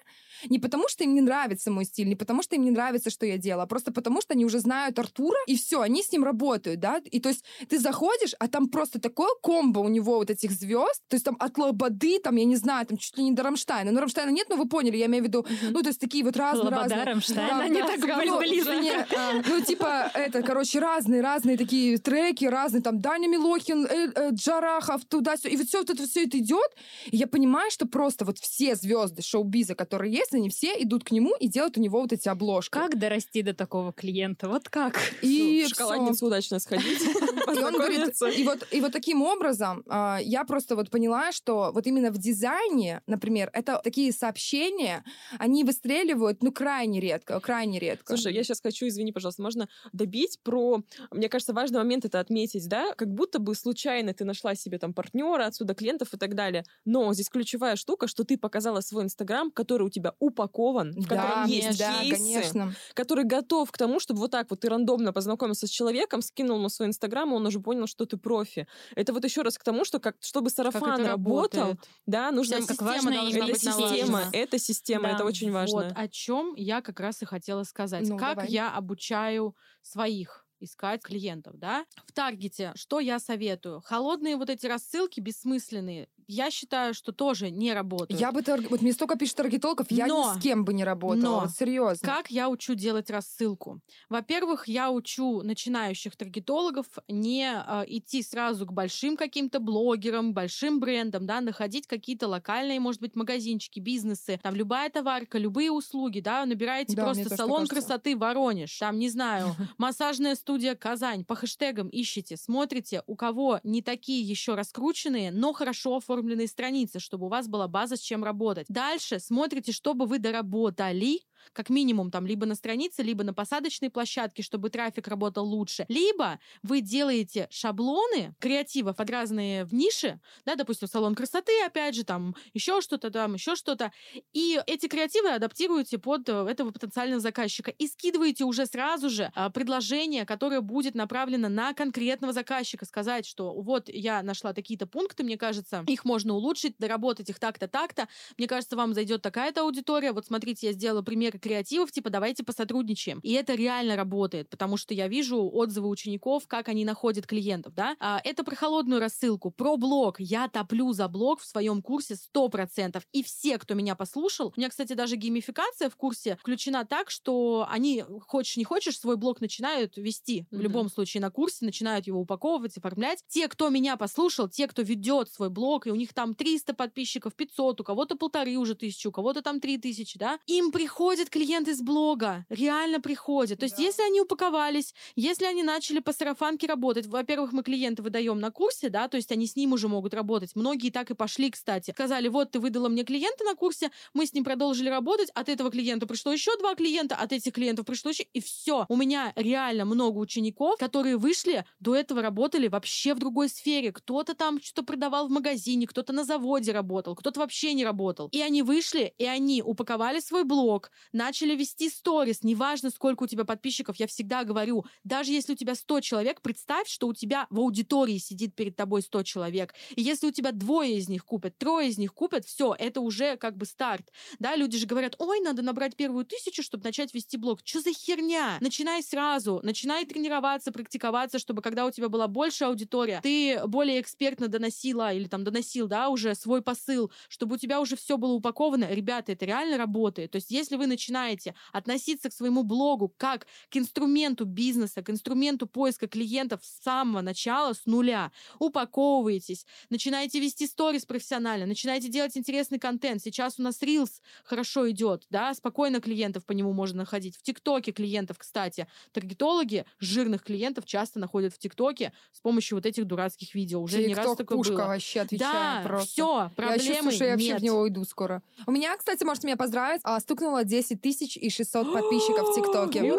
не 0.49 0.59
потому, 0.59 0.87
что 0.87 1.03
им 1.03 1.13
не 1.13 1.21
нравится 1.21 1.69
мой 1.71 1.85
стиль, 1.85 2.07
не 2.07 2.15
потому, 2.15 2.41
что 2.41 2.55
им 2.55 2.63
не 2.63 2.71
нравится, 2.71 3.09
что 3.09 3.25
я 3.25 3.37
делаю, 3.37 3.63
а 3.63 3.67
просто 3.67 3.91
потому, 3.91 4.21
что 4.21 4.33
они 4.33 4.45
уже 4.45 4.59
знают 4.59 4.97
Артура, 4.97 5.37
и 5.47 5.55
все, 5.55 5.81
они 5.81 6.01
с 6.01 6.11
ним 6.11 6.23
работают, 6.23 6.79
да. 6.79 7.01
И 7.11 7.19
то 7.19 7.29
есть 7.29 7.43
ты 7.69 7.79
заходишь, 7.79 8.33
а 8.39 8.47
там 8.47 8.67
просто 8.67 8.99
такое 8.99 9.29
комбо 9.43 9.79
у 9.79 9.89
него 9.89 10.15
вот 10.15 10.29
этих 10.29 10.51
звезд, 10.61 11.01
то 11.07 11.15
есть 11.15 11.25
там 11.25 11.35
от 11.39 11.57
Лободы, 11.57 12.19
там, 12.19 12.35
я 12.35 12.45
не 12.45 12.55
знаю, 12.55 12.85
там 12.85 12.97
чуть 12.97 13.17
ли 13.17 13.23
не 13.23 13.31
до 13.31 13.43
Рамштайна. 13.43 13.91
Ну, 13.91 13.99
Рамштайна 13.99 14.29
нет, 14.29 14.47
но 14.49 14.55
вы 14.55 14.67
поняли, 14.67 14.97
я 14.97 15.07
имею 15.07 15.23
в 15.23 15.27
виду, 15.27 15.45
ну, 15.69 15.81
то 15.81 15.89
есть 15.89 15.99
такие 15.99 16.23
вот 16.23 16.37
разные 16.37 16.65
Лобода, 16.65 16.81
разные. 16.83 17.03
Рамштайн, 17.03 17.47
Да, 17.49 17.59
они 17.59 17.81
да, 17.81 17.87
так 17.87 17.99
были 17.99 18.29
ну, 18.29 18.39
близко. 18.39 18.75
не, 18.75 18.91
а, 18.91 19.43
ну, 19.47 19.61
типа, 19.61 20.11
это, 20.13 20.41
короче, 20.41 20.79
разные-разные 20.79 21.57
такие 21.57 21.97
треки, 21.97 22.45
разные, 22.45 22.81
там, 22.81 23.01
Даня 23.01 23.27
Милохин, 23.27 23.85
э, 23.85 24.11
э, 24.15 24.29
Джарахов, 24.31 25.05
туда-сюда. 25.05 25.49
И 25.49 25.57
вот 25.57 25.67
все 25.67 25.79
вот 25.79 25.89
это 25.89 26.07
все 26.07 26.25
это 26.25 26.37
идет, 26.37 26.71
и 27.07 27.17
я 27.17 27.27
понимаю, 27.27 27.71
что 27.71 27.85
просто 27.85 28.25
вот 28.25 28.37
все 28.39 28.75
звезды 28.75 29.21
шоу-биза, 29.21 29.75
которые 29.75 30.13
есть, 30.13 30.33
они 30.33 30.49
все 30.49 30.73
идут 30.81 31.03
к 31.03 31.11
нему 31.11 31.35
и 31.39 31.47
делают 31.47 31.77
у 31.77 31.81
него 31.81 32.01
вот 32.01 32.13
эти 32.13 32.29
обложки. 32.29 32.71
Как 32.71 32.97
дорасти 32.97 33.41
до 33.41 33.53
такого 33.53 33.93
клиента? 33.93 34.47
Вот 34.47 34.69
как? 34.69 34.99
И 35.21 35.63
в 35.63 35.65
всё. 35.65 35.69
шоколадницу 35.69 36.25
удачно 36.25 36.59
сходить, 36.59 37.01
И 37.55 37.63
он 37.63 37.73
говорит, 37.73 38.13
и 38.35 38.43
вот, 38.43 38.67
и 38.71 38.81
вот 38.81 38.91
таким 38.91 39.21
образом 39.21 39.83
а, 39.87 40.19
я 40.21 40.43
просто 40.51 40.75
вот 40.75 40.89
поняла, 40.89 41.31
что 41.31 41.71
вот 41.73 41.87
именно 41.87 42.11
в 42.11 42.17
дизайне, 42.17 43.01
например, 43.07 43.49
это 43.53 43.79
такие 43.85 44.11
сообщения, 44.11 45.05
они 45.39 45.63
выстреливают, 45.63 46.43
ну, 46.43 46.51
крайне 46.51 46.99
редко, 46.99 47.39
крайне 47.39 47.79
редко. 47.79 48.17
Слушай, 48.17 48.33
я 48.33 48.43
сейчас 48.43 48.59
хочу, 48.59 48.85
извини, 48.85 49.13
пожалуйста, 49.13 49.41
можно 49.41 49.69
добить 49.93 50.39
про... 50.43 50.81
Мне 51.09 51.29
кажется, 51.29 51.53
важный 51.53 51.77
момент 51.77 52.03
это 52.03 52.19
отметить, 52.19 52.67
да? 52.67 52.93
Как 52.95 53.13
будто 53.13 53.39
бы 53.39 53.55
случайно 53.55 54.13
ты 54.13 54.25
нашла 54.25 54.53
себе 54.55 54.77
там 54.77 54.93
партнера, 54.93 55.45
отсюда 55.45 55.73
клиентов 55.73 56.13
и 56.13 56.17
так 56.17 56.35
далее. 56.35 56.65
Но 56.83 57.13
здесь 57.13 57.29
ключевая 57.29 57.77
штука, 57.77 58.07
что 58.07 58.25
ты 58.25 58.37
показала 58.37 58.81
свой 58.81 59.03
Инстаграм, 59.03 59.51
который 59.51 59.87
у 59.87 59.89
тебя 59.89 60.15
упакован, 60.19 60.91
в 60.91 61.07
котором 61.07 61.45
есть 61.45 61.79
да, 61.79 62.01
кейсы, 62.01 62.17
конечно. 62.17 62.75
который 62.93 63.23
готов 63.23 63.71
к 63.71 63.77
тому, 63.77 64.01
чтобы 64.01 64.19
вот 64.19 64.31
так 64.31 64.49
вот 64.49 64.59
ты 64.59 64.67
рандомно 64.67 65.13
познакомился 65.13 65.65
с 65.65 65.69
человеком, 65.69 66.21
скинул 66.21 66.57
ему 66.57 66.67
свой 66.67 66.89
Инстаграм, 66.89 67.31
и 67.31 67.35
он 67.35 67.45
уже 67.45 67.61
понял, 67.61 67.87
что 67.87 68.05
ты 68.05 68.17
профи. 68.17 68.67
Это 68.97 69.13
вот 69.13 69.23
еще 69.23 69.43
раз 69.43 69.57
к 69.57 69.63
тому, 69.63 69.85
что 69.85 70.01
как, 70.01 70.17
чтобы 70.41 70.49
сарафан 70.49 71.05
работал, 71.05 71.61
работает. 71.61 71.89
да, 72.05 72.31
нужно... 72.31 72.57
Как 72.57 72.69
система 72.69 72.89
важно 72.89 73.11
должна 73.11 73.45
быть 73.45 73.57
система, 73.57 73.81
налажена. 73.81 74.29
это 74.33 74.59
система, 74.59 75.03
Да, 75.03 75.15
это 75.15 75.25
очень 75.25 75.51
важно. 75.51 75.75
Вот 75.75 75.93
о 75.95 76.07
чем 76.07 76.53
я 76.55 76.81
как 76.81 76.99
раз 76.99 77.21
и 77.21 77.25
хотела 77.25 77.63
сказать. 77.63 78.07
Ну, 78.07 78.17
как 78.17 78.37
давай. 78.37 78.51
я 78.51 78.75
обучаю 78.75 79.55
своих 79.81 80.45
искать 80.59 81.01
клиентов, 81.01 81.57
да? 81.57 81.85
В 82.05 82.11
таргете 82.13 82.71
что 82.75 82.99
я 82.99 83.19
советую? 83.19 83.81
Холодные 83.81 84.35
вот 84.35 84.49
эти 84.49 84.67
рассылки 84.67 85.19
бессмысленные, 85.19 86.07
я 86.27 86.51
считаю, 86.51 86.93
что 86.93 87.11
тоже 87.11 87.49
не 87.51 87.73
работают. 87.73 88.19
Я 88.19 88.31
бы... 88.31 88.41
тарг- 88.41 88.69
Вот 88.69 88.81
мне 88.81 88.93
столько 88.93 89.15
пишет 89.17 89.35
таргетологов, 89.37 89.87
я 89.91 90.07
Но- 90.07 90.33
ни 90.35 90.39
с 90.39 90.41
кем 90.41 90.65
бы 90.65 90.73
не 90.73 90.83
работала. 90.83 91.21
но 91.21 91.39
вот 91.41 91.51
серьезно. 91.51 92.07
Как 92.07 92.29
я 92.31 92.49
учу 92.49 92.73
делать 92.75 93.09
рассылку? 93.09 93.79
Во-первых, 94.09 94.67
я 94.67 94.91
учу 94.91 95.41
начинающих 95.41 96.15
таргетологов 96.15 96.85
не 97.07 97.51
э, 97.53 97.83
идти 97.87 98.23
сразу 98.23 98.65
к 98.65 98.73
большим 98.73 99.17
каким-то 99.17 99.59
блогерам, 99.59 100.33
большим 100.33 100.79
брендам, 100.79 101.25
да, 101.25 101.41
находить 101.41 101.87
какие-то 101.87 102.27
локальные, 102.27 102.79
может 102.79 103.01
быть, 103.01 103.15
магазинчики, 103.15 103.79
бизнесы, 103.79 104.39
там 104.41 104.55
любая 104.55 104.89
товарка, 104.89 105.37
любые 105.37 105.71
услуги, 105.71 106.19
да, 106.19 106.45
набираете 106.45 106.95
Да, 106.95 107.03
просто 107.05 107.35
салон 107.35 107.67
красоты 107.67 108.15
Воронеж, 108.17 108.77
там, 108.79 108.97
не 108.99 109.09
знаю, 109.09 109.55
массажная 109.77 110.35
студия 110.35 110.75
Казань, 110.75 111.25
по 111.25 111.35
хэштегам 111.35 111.89
ищите, 111.91 112.37
смотрите, 112.37 113.03
у 113.07 113.15
кого 113.15 113.59
не 113.63 113.81
такие 113.81 114.21
еще 114.21 114.55
раскрученные, 114.55 115.31
но 115.31 115.53
хорошо 115.53 115.97
оформленные 115.97 116.20
страницы, 116.47 116.99
чтобы 116.99 117.25
у 117.25 117.29
вас 117.29 117.47
была 117.47 117.67
база, 117.67 117.95
с 117.95 117.99
чем 117.99 118.23
работать. 118.23 118.67
Дальше 118.69 119.19
смотрите, 119.19 119.71
чтобы 119.71 120.05
вы 120.05 120.19
доработали, 120.19 121.19
как 121.53 121.69
минимум 121.69 122.11
там 122.11 122.25
либо 122.25 122.45
на 122.45 122.55
странице, 122.55 123.03
либо 123.03 123.23
на 123.23 123.33
посадочной 123.33 123.89
площадке, 123.89 124.43
чтобы 124.43 124.69
трафик 124.69 125.07
работал 125.07 125.45
лучше. 125.45 125.85
Либо 125.87 126.39
вы 126.63 126.81
делаете 126.81 127.47
шаблоны 127.49 128.35
креатива 128.39 128.93
под 128.93 129.09
разные 129.09 129.67
ниши, 129.71 130.19
да, 130.45 130.55
допустим, 130.55 130.87
салон 130.87 131.15
красоты, 131.15 131.51
опять 131.65 131.95
же, 131.95 132.03
там 132.03 132.35
еще 132.53 132.81
что-то, 132.81 133.11
там 133.11 133.33
еще 133.33 133.55
что-то, 133.55 133.91
и 134.33 134.59
эти 134.67 134.87
креативы 134.87 135.29
адаптируете 135.29 135.97
под 135.97 136.27
э, 136.29 136.45
этого 136.49 136.71
потенциального 136.71 137.19
заказчика 137.19 137.71
и 137.71 137.87
скидываете 137.87 138.43
уже 138.43 138.65
сразу 138.65 139.09
же 139.09 139.31
а, 139.35 139.49
предложение, 139.49 140.25
которое 140.25 140.61
будет 140.61 140.95
направлено 140.95 141.49
на 141.49 141.73
конкретного 141.73 142.33
заказчика, 142.33 142.85
сказать, 142.85 143.25
что 143.25 143.53
вот 143.53 143.89
я 143.89 144.23
нашла 144.23 144.53
такие-то 144.53 144.87
пункты, 144.87 145.23
мне 145.23 145.37
кажется, 145.37 145.83
их 145.87 146.05
можно 146.05 146.33
улучшить, 146.33 146.75
доработать 146.77 147.29
их 147.29 147.39
так-то, 147.39 147.67
так-то, 147.67 148.07
мне 148.37 148.47
кажется, 148.47 148.75
вам 148.75 148.93
зайдет 148.93 149.21
такая-то 149.21 149.61
аудитория. 149.61 150.11
Вот 150.11 150.25
смотрите, 150.25 150.67
я 150.67 150.73
сделала 150.73 151.01
примеры 151.31 151.39
креативов, 151.39 151.91
типа 151.91 152.09
давайте 152.09 152.43
посотрудничаем. 152.43 153.19
И 153.23 153.31
это 153.33 153.53
реально 153.55 153.95
работает, 153.95 154.49
потому 154.49 154.77
что 154.77 154.93
я 154.93 155.07
вижу 155.07 155.49
отзывы 155.51 155.89
учеников, 155.89 156.47
как 156.47 156.69
они 156.69 156.85
находят 156.85 157.25
клиентов, 157.27 157.73
да. 157.73 157.95
А, 157.99 158.19
это 158.23 158.43
про 158.43 158.55
холодную 158.55 158.99
рассылку, 158.99 159.51
про 159.51 159.77
блог. 159.77 160.19
Я 160.19 160.47
топлю 160.47 160.91
за 160.93 161.07
блог 161.07 161.39
в 161.41 161.45
своем 161.45 161.81
курсе 161.81 162.15
100%. 162.15 163.03
И 163.11 163.23
все, 163.23 163.57
кто 163.57 163.73
меня 163.73 163.95
послушал, 163.95 164.53
у 164.55 164.59
меня, 164.59 164.69
кстати, 164.69 164.93
даже 164.93 165.15
геймификация 165.15 165.89
в 165.89 165.95
курсе 165.95 166.37
включена 166.39 166.85
так, 166.85 167.09
что 167.09 167.65
они, 167.69 168.03
хочешь 168.27 168.57
не 168.57 168.63
хочешь, 168.63 168.99
свой 168.99 169.17
блог 169.17 169.41
начинают 169.41 169.97
вести. 169.97 170.47
В 170.51 170.61
Мгм. 170.61 170.61
любом 170.61 170.89
случае 170.89 171.21
на 171.21 171.31
курсе 171.31 171.65
начинают 171.65 172.07
его 172.07 172.19
упаковывать, 172.19 172.77
оформлять. 172.77 173.23
Те, 173.27 173.47
кто 173.47 173.69
меня 173.69 173.97
послушал, 173.97 174.49
те, 174.49 174.67
кто 174.67 174.81
ведет 174.81 175.29
свой 175.31 175.49
блог, 175.49 175.87
и 175.87 175.91
у 175.91 175.95
них 175.95 176.13
там 176.13 176.35
300 176.35 176.73
подписчиков, 176.73 177.35
500, 177.35 177.81
у 177.81 177.83
кого-то 177.83 178.15
полторы 178.15 178.55
уже 178.57 178.75
тысячи, 178.75 179.07
у 179.07 179.11
кого-то 179.11 179.41
там 179.41 179.59
три 179.59 179.77
тысячи, 179.77 180.17
да, 180.17 180.39
им 180.47 180.71
приходят 180.71 181.20
клиенты 181.29 181.75
с 181.75 181.81
блога, 181.81 182.45
реально 182.49 182.99
приходят. 182.99 183.59
То 183.59 183.65
есть, 183.65 183.77
Да. 183.77 183.83
если 183.83 184.03
они 184.03 184.21
упаковались, 184.21 184.93
если 185.15 185.45
они 185.45 185.63
начали 185.63 185.99
по 185.99 186.13
сарафанке 186.13 186.67
работать, 186.67 187.07
во-первых, 187.07 187.53
мы 187.53 187.63
клиента 187.63 188.01
выдаем 188.03 188.39
на 188.39 188.51
курсе, 188.51 188.89
да, 188.89 189.07
то 189.07 189.17
есть 189.17 189.31
они 189.31 189.47
с 189.47 189.55
ним 189.55 189.73
уже 189.73 189.87
могут 189.87 190.13
работать. 190.13 190.51
Многие 190.55 190.89
так 190.89 191.11
и 191.11 191.13
пошли, 191.13 191.51
кстати. 191.51 191.91
Сказали, 191.91 192.27
вот 192.27 192.51
ты 192.51 192.59
выдала 192.59 192.89
мне 192.89 193.03
клиента 193.03 193.43
на 193.43 193.55
курсе, 193.55 193.91
мы 194.13 194.25
с 194.25 194.33
ним 194.33 194.43
продолжили 194.43 194.89
работать, 194.89 195.29
от 195.33 195.49
этого 195.49 195.71
клиента 195.71 196.05
пришло 196.07 196.31
еще 196.31 196.57
два 196.57 196.75
клиента, 196.75 197.15
от 197.15 197.31
этих 197.31 197.53
клиентов 197.53 197.85
пришло 197.85 198.11
еще, 198.11 198.23
и 198.33 198.41
все. 198.41 198.85
У 198.89 198.95
меня 198.95 199.33
реально 199.35 199.85
много 199.85 200.17
учеников, 200.17 200.77
которые 200.79 201.17
вышли, 201.17 201.65
до 201.79 201.95
этого 201.95 202.21
работали 202.21 202.67
вообще 202.67 203.13
в 203.13 203.19
другой 203.19 203.49
сфере. 203.49 203.91
Кто-то 203.91 204.33
там 204.33 204.61
что-то 204.61 204.83
продавал 204.83 205.27
в 205.27 205.31
магазине, 205.31 205.87
кто-то 205.87 206.13
на 206.13 206.23
заводе 206.23 206.71
работал, 206.71 207.15
кто-то 207.15 207.39
вообще 207.39 207.73
не 207.73 207.85
работал. 207.85 208.29
И 208.31 208.41
они 208.41 208.63
вышли, 208.63 209.13
и 209.17 209.25
они 209.25 209.61
упаковали 209.61 210.19
свой 210.19 210.43
блог, 210.43 210.91
начали 211.13 211.55
вести 211.55 211.89
сторис, 211.89 212.43
неважно, 212.43 212.89
сколько 212.89 213.23
у 213.23 213.27
тебя 213.27 213.45
подписчиков, 213.45 213.97
я 213.97 214.07
всегда 214.07 214.43
говорю, 214.43 214.85
даже 215.03 215.31
если 215.31 215.53
у 215.53 215.55
тебя 215.55 215.75
100 215.75 216.01
человек, 216.01 216.41
представь, 216.41 216.87
что 216.87 217.07
у 217.07 217.13
тебя 217.13 217.47
в 217.49 217.59
аудитории 217.59 218.17
сидит 218.17 218.55
перед 218.55 218.75
тобой 218.75 219.01
100 219.01 219.23
человек. 219.23 219.73
И 219.95 220.01
если 220.01 220.27
у 220.27 220.31
тебя 220.31 220.51
двое 220.51 220.97
из 220.97 221.09
них 221.09 221.25
купят, 221.25 221.57
трое 221.57 221.89
из 221.89 221.97
них 221.97 222.13
купят, 222.13 222.45
все, 222.45 222.75
это 222.77 223.01
уже 223.01 223.37
как 223.37 223.57
бы 223.57 223.65
старт. 223.65 224.11
Да, 224.39 224.55
люди 224.55 224.77
же 224.77 224.85
говорят, 224.85 225.15
ой, 225.19 225.39
надо 225.41 225.61
набрать 225.61 225.95
первую 225.95 226.25
тысячу, 226.25 226.63
чтобы 226.63 226.83
начать 226.83 227.13
вести 227.13 227.37
блог. 227.37 227.59
Что 227.63 227.81
за 227.81 227.93
херня? 227.93 228.57
Начинай 228.61 229.03
сразу, 229.03 229.59
начинай 229.63 230.05
тренироваться, 230.05 230.71
практиковаться, 230.71 231.39
чтобы 231.39 231.61
когда 231.61 231.85
у 231.85 231.91
тебя 231.91 232.09
была 232.09 232.27
больше 232.27 232.65
аудитория, 232.65 233.19
ты 233.21 233.61
более 233.67 234.01
экспертно 234.01 234.47
доносила 234.47 235.13
или 235.13 235.27
там 235.27 235.43
доносил, 235.43 235.87
да, 235.87 236.09
уже 236.09 236.35
свой 236.35 236.61
посыл, 236.61 237.11
чтобы 237.27 237.55
у 237.55 237.57
тебя 237.57 237.81
уже 237.81 237.95
все 237.95 238.17
было 238.17 238.33
упаковано. 238.33 238.89
Ребята, 238.91 239.31
это 239.33 239.45
реально 239.45 239.77
работает. 239.77 240.31
То 240.31 240.37
есть, 240.37 240.51
если 240.51 240.75
вы 240.75 240.87
начинаете 240.87 241.00
начинаете 241.01 241.55
относиться 241.73 242.29
к 242.29 242.33
своему 242.33 242.63
блогу 242.63 243.11
как 243.17 243.47
к 243.69 243.77
инструменту 243.77 244.45
бизнеса, 244.45 245.01
к 245.01 245.09
инструменту 245.09 245.65
поиска 245.65 246.07
клиентов 246.07 246.61
с 246.63 246.83
самого 246.83 247.21
начала, 247.21 247.73
с 247.73 247.87
нуля, 247.87 248.31
упаковываетесь, 248.59 249.65
начинаете 249.89 250.39
вести 250.39 250.67
сторис 250.67 251.05
профессионально, 251.05 251.65
начинаете 251.65 252.09
делать 252.09 252.37
интересный 252.37 252.77
контент. 252.79 253.21
Сейчас 253.21 253.59
у 253.59 253.63
нас 253.63 253.81
Reels 253.81 254.21
хорошо 254.43 254.89
идет, 254.91 255.25
да, 255.29 255.53
спокойно 255.53 256.01
клиентов 256.01 256.45
по 256.45 256.51
нему 256.51 256.73
можно 256.73 256.99
находить. 256.99 257.37
В 257.37 257.41
ТикТоке 257.43 257.91
клиентов, 257.91 258.37
кстати, 258.37 258.87
таргетологи 259.11 259.85
жирных 259.99 260.43
клиентов 260.43 260.85
часто 260.85 261.19
находят 261.19 261.53
в 261.53 261.57
ТикТоке 261.59 262.13
с 262.31 262.39
помощью 262.41 262.77
вот 262.77 262.85
этих 262.85 263.05
дурацких 263.05 263.55
видео. 263.55 263.81
Уже 263.81 264.05
не 264.05 264.13
раз 264.13 264.27
TikTok 264.27 264.35
такое 264.37 264.57
пушка 264.57 264.73
было. 264.73 264.85
вообще, 264.87 265.21
отвечаю 265.21 265.83
Да, 265.83 265.87
просто. 265.87 266.07
все, 266.11 266.37
Я 266.43 266.51
проблемы 266.55 266.79
чувствую, 266.87 267.11
что 267.13 267.25
я 267.25 267.31
вообще 267.31 267.47
нет. 267.47 267.59
в 267.59 267.63
него 267.63 267.79
уйду 267.81 268.03
скоро. 268.05 268.41
У 268.67 268.71
меня, 268.71 268.95
кстати, 268.97 269.23
можете 269.23 269.47
меня 269.47 269.57
поздравить, 269.57 270.01
а, 270.03 270.19
стукнуло 270.19 270.63
10 270.63 270.90
тысяч 270.95 271.37
и 271.37 271.49
600 271.49 271.93
подписчиков 271.93 272.49
в 272.49 272.55
ТикТоке. 272.55 273.13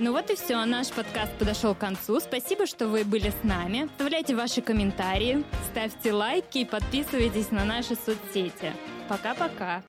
Ну 0.00 0.12
вот 0.12 0.28
и 0.30 0.34
все, 0.34 0.64
наш 0.64 0.88
подкаст 0.88 1.32
подошел 1.38 1.74
к 1.74 1.78
концу. 1.78 2.18
Спасибо, 2.18 2.66
что 2.66 2.88
вы 2.88 3.04
были 3.04 3.30
с 3.30 3.44
нами. 3.44 3.84
Оставляйте 3.84 4.34
ваши 4.34 4.60
комментарии, 4.60 5.44
ставьте 5.70 6.12
лайки 6.12 6.58
и 6.58 6.64
подписывайтесь 6.64 7.50
на 7.52 7.64
наши 7.64 7.94
соцсети. 7.94 8.72
Пока-пока. 9.08 9.82